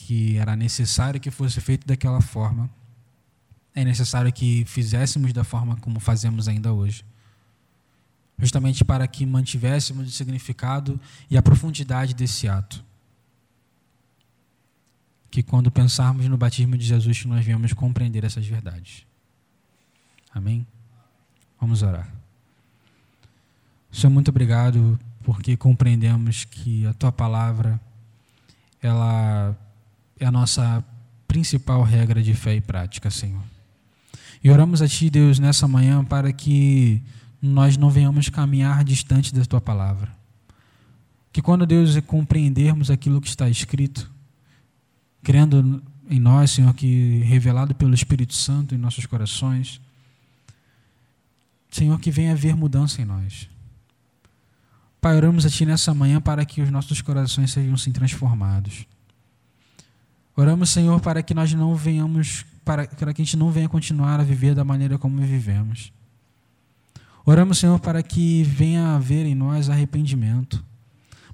[0.04, 2.68] Que era necessário que fosse feito daquela forma,
[3.74, 7.04] é necessário que fizéssemos da forma como fazemos ainda hoje.
[8.38, 11.00] Justamente para que mantivéssemos o significado
[11.30, 12.84] e a profundidade desse ato
[15.32, 19.06] que quando pensarmos no batismo de Jesus, nós venhamos compreender essas verdades.
[20.30, 20.66] Amém?
[21.58, 22.06] Vamos orar.
[23.90, 27.80] Senhor, muito obrigado porque compreendemos que a tua palavra
[28.82, 29.56] ela
[30.22, 30.84] é a nossa
[31.26, 33.42] principal regra de fé e prática, Senhor.
[34.42, 37.02] E oramos a Ti, Deus, nessa manhã para que
[37.40, 40.14] nós não venhamos caminhar distante da Tua palavra.
[41.32, 44.10] Que quando, Deus, compreendermos aquilo que está escrito,
[45.22, 49.80] crendo em nós, Senhor, que revelado pelo Espírito Santo em nossos corações,
[51.70, 53.48] Senhor, que venha haver mudança em nós.
[55.00, 58.86] Pai, oramos a Ti nessa manhã para que os nossos corações sejam sim transformados.
[60.36, 64.20] Oramos, Senhor, para que nós não venhamos, para, para que a gente não venha continuar
[64.20, 65.92] a viver da maneira como vivemos.
[67.24, 70.64] Oramos, Senhor, para que venha haver em nós arrependimento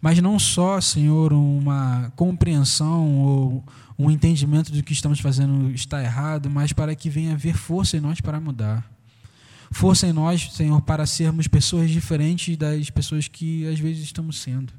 [0.00, 3.64] mas não só, Senhor, uma compreensão ou
[3.98, 8.00] um entendimento do que estamos fazendo está errado, mas para que venha haver força em
[8.00, 8.88] nós para mudar.
[9.70, 14.72] Força em nós, Senhor, para sermos pessoas diferentes das pessoas que às vezes estamos sendo.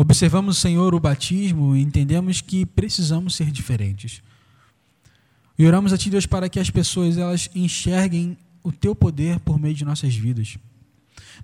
[0.00, 4.22] Observamos, Senhor, o batismo e entendemos que precisamos ser diferentes.
[5.58, 9.60] E oramos a Ti, Deus, para que as pessoas elas enxerguem o Teu poder por
[9.60, 10.56] meio de nossas vidas.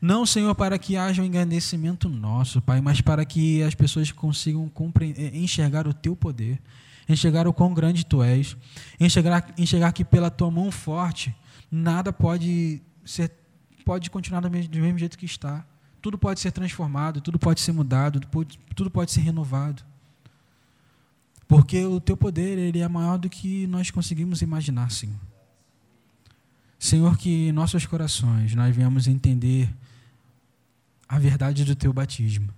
[0.01, 4.73] Não, Senhor, para que haja um engrandecimento nosso, Pai, mas para que as pessoas consigam
[5.01, 6.59] eh, enxergar o teu poder,
[7.07, 8.57] enxergar o quão grande tu és,
[8.99, 11.37] enxergar, enxergar que pela tua mão forte
[11.71, 13.31] nada pode ser
[13.85, 15.63] pode continuar do mesmo, do mesmo jeito que está.
[16.07, 18.21] Tudo pode ser transformado, tudo pode ser mudado,
[18.77, 19.83] tudo pode ser renovado.
[21.49, 25.19] Porque o teu poder ele é maior do que nós conseguimos imaginar, Senhor.
[26.79, 29.69] Senhor, que em nossos corações nós venhamos entender
[31.09, 32.55] a verdade do teu batismo.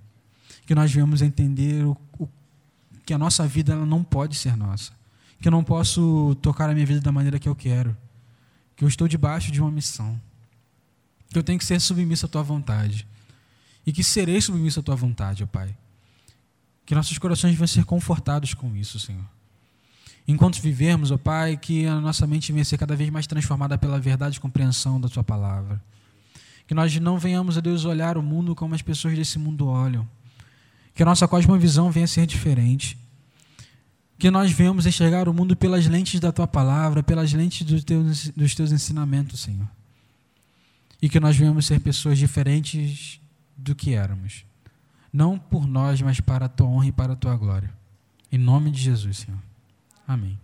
[0.67, 2.29] Que nós venhamos entender o, o,
[3.07, 4.93] que a nossa vida ela não pode ser nossa.
[5.41, 7.97] Que eu não posso tocar a minha vida da maneira que eu quero.
[8.77, 10.21] Que eu estou debaixo de uma missão.
[11.31, 13.09] Que eu tenho que ser submisso à tua vontade.
[13.89, 15.75] E que serei submisso à tua vontade, ó Pai.
[16.85, 19.25] Que nossos corações venham ser confortados com isso, Senhor.
[20.27, 23.99] Enquanto vivermos, ó Pai, que a nossa mente venha ser cada vez mais transformada pela
[23.99, 25.83] verdade e compreensão da Tua palavra.
[26.67, 30.07] Que nós não venhamos, a Deus, olhar o mundo como as pessoas desse mundo olham.
[30.95, 32.99] Que a nossa cosmovisão venha a ser diferente.
[34.19, 38.71] Que nós venhamos enxergar o mundo pelas lentes da Tua palavra, pelas lentes dos Teus,
[38.71, 39.67] ensinamentos, Senhor.
[41.01, 43.19] E que nós venhamos ser pessoas diferentes
[43.59, 44.47] do que éramos.
[45.13, 47.71] Não por nós, mas para a Tua honra e para a Tua glória.
[48.31, 49.41] Em nome de Jesus, Senhor.
[50.07, 50.39] Amém.